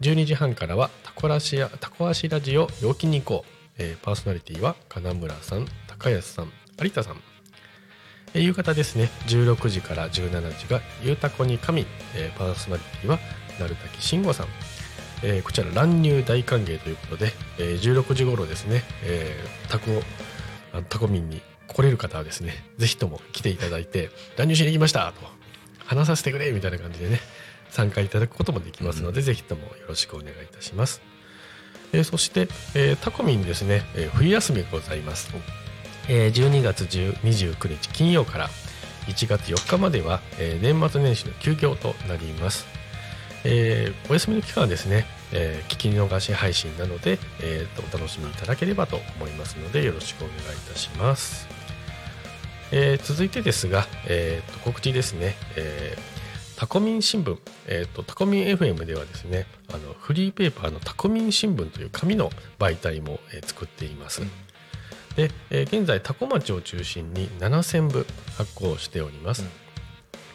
[0.00, 3.44] 12時半からはタコラシやタコ足ラジオ陽気に行こ
[3.78, 6.57] う、パーソナリティは金村さん高安さん。
[6.80, 7.16] 有田さん、
[8.34, 9.10] えー夕方ですね。
[9.26, 13.18] 16時から17時がゆうたこに神、えーパーソナリティは
[13.58, 14.46] 鳴滝慎吾さん。
[15.22, 20.02] えーこちら乱入大歓迎ということで、えー16時頃ですね、えータコ
[20.88, 25.20] タコミンに来れる方はですねぜひとも来ていただいて乱入しに行きましたと。
[25.84, 27.18] 話させてくれみたいな感じでね
[27.70, 31.00] 参加いただくこともできますので、ぜひともよろしくお願いいたします、
[31.92, 35.30] えーそして、えータコミンですね、えー冬休みがございます、
[36.08, 38.48] えー12月29日金曜から
[39.06, 42.66] 1月4日までは、えー年末年始の休業となります。
[43.44, 51.46] えーお休みの期間はですね、えー聞き逃し配信なので、えーお楽しみいただければと思いますのでよろしくお願いいたします、
[52.72, 56.18] えー続いてですが、えーと告知ですね、えー
[56.58, 64.22] タコミン新聞、えーとタコミン FM ではですねあのフリーペーパーのタコミン新聞という紙の媒体も、えー作っています、
[65.18, 68.06] で、えー現在タコ町を中心に7000部
[68.36, 69.44] 発行しております、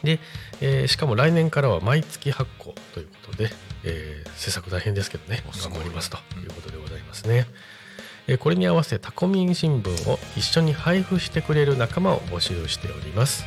[0.04, 0.20] で、
[0.60, 3.50] えーしかも来年からは毎月発行ということで、
[3.86, 7.48] えー制作大変ですけどね頑張りますということでございますね、
[8.28, 13.46] えーこれに合わせタコミン新聞を一緒に配布してくれる仲間を募集しております、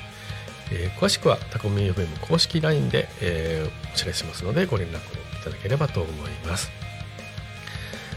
[0.73, 6.71] えー詳しくはタコミン FM 公式 LINE で、えーお知らせしますのでご連絡をいただければと思います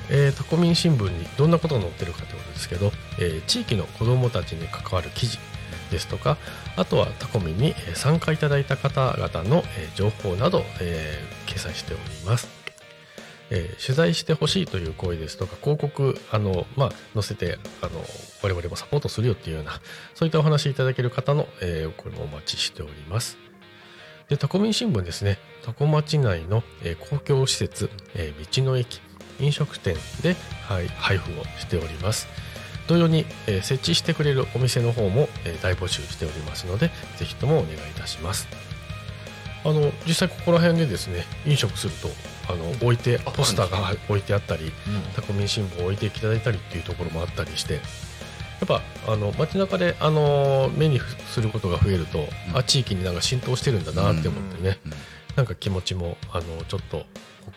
[0.09, 5.37] えータコミン新聞にどんなことが載ってるかということですけど、えー地域の子どもたちに関わる記事
[5.91, 6.37] ですとか
[6.75, 9.63] あとはタコミンに参加いただいた方々の
[9.95, 12.47] 情報など、えー掲載しております、
[13.49, 18.03] えー取材してほしいという声ですとか広告あの、まあ、載せてあの
[18.43, 19.73] 我々もサポートするよっていうような
[20.13, 23.37] そういったお話いただける方の、えーこれもお待ちしております。
[24.27, 25.39] でタコミン新聞ですね。
[25.65, 29.01] タコ町内の、えー公共施設、えー道の駅。
[29.39, 30.35] 飲食店で、
[30.67, 32.27] はい、配布をしております。
[32.87, 38.47] 同様に、えー設置してくれるお店の方も、えー大募集しておりますのでぜひともお願いいたします。
[39.63, 42.09] あの実際ここら辺でですね飲食すると
[42.51, 44.71] あの置いてポスターが置いてあったり
[45.15, 47.79] タコミン新聞を置いていただいたりっていうところもあったりしてや
[48.63, 54.79] っぱあの街中であの目にすることが増えると、あ地域になんか浸透してるんだなって思ってね、
[55.35, 57.05] なんか気持ちもあのちょっとほっ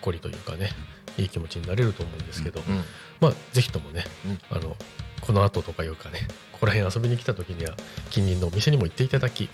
[0.01, 0.70] こりというかね
[1.19, 2.85] いい気持ちになれると思うんですけど、うん
[3.21, 4.05] まあぜひともね、
[4.51, 4.77] あの
[5.21, 7.77] この後とかいうかねこ こら辺遊びに来た時には
[8.11, 9.49] 近隣のお店にも行っていただき、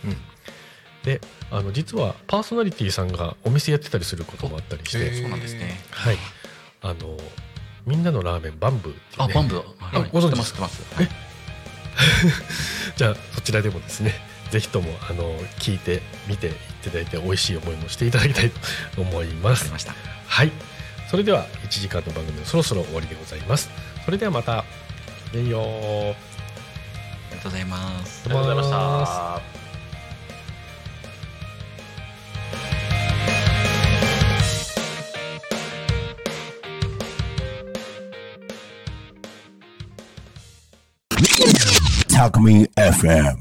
[1.04, 5.80] であの実はパーソナリティさんがお店やってたりすることもあったりして、そうなんですね。
[5.90, 6.18] はい。
[6.80, 7.18] あの
[7.86, 9.98] みんなのラーメンバンブーっていう、あ、ね、バンブー。
[9.98, 10.10] はい。
[10.12, 11.28] ご存知知ってます、知ってます。
[12.96, 14.14] じゃあそちらでもですね
[14.50, 16.50] ぜひともあの聞いて見てい
[16.84, 19.64] ただいて美味しい思いもしていただきたいと思います。
[19.64, 19.94] わかりました。
[20.26, 20.52] はい
[21.08, 23.70] それでは1時間の番組もそろそろ終わりでございます。
[24.04, 24.64] それではまた。
[25.34, 25.64] いいよあ
[27.30, 28.24] りがとうございます。
[28.26, 29.10] ありがとうございまし
[42.10, 42.18] た。
[42.18, 43.38] タコミン FM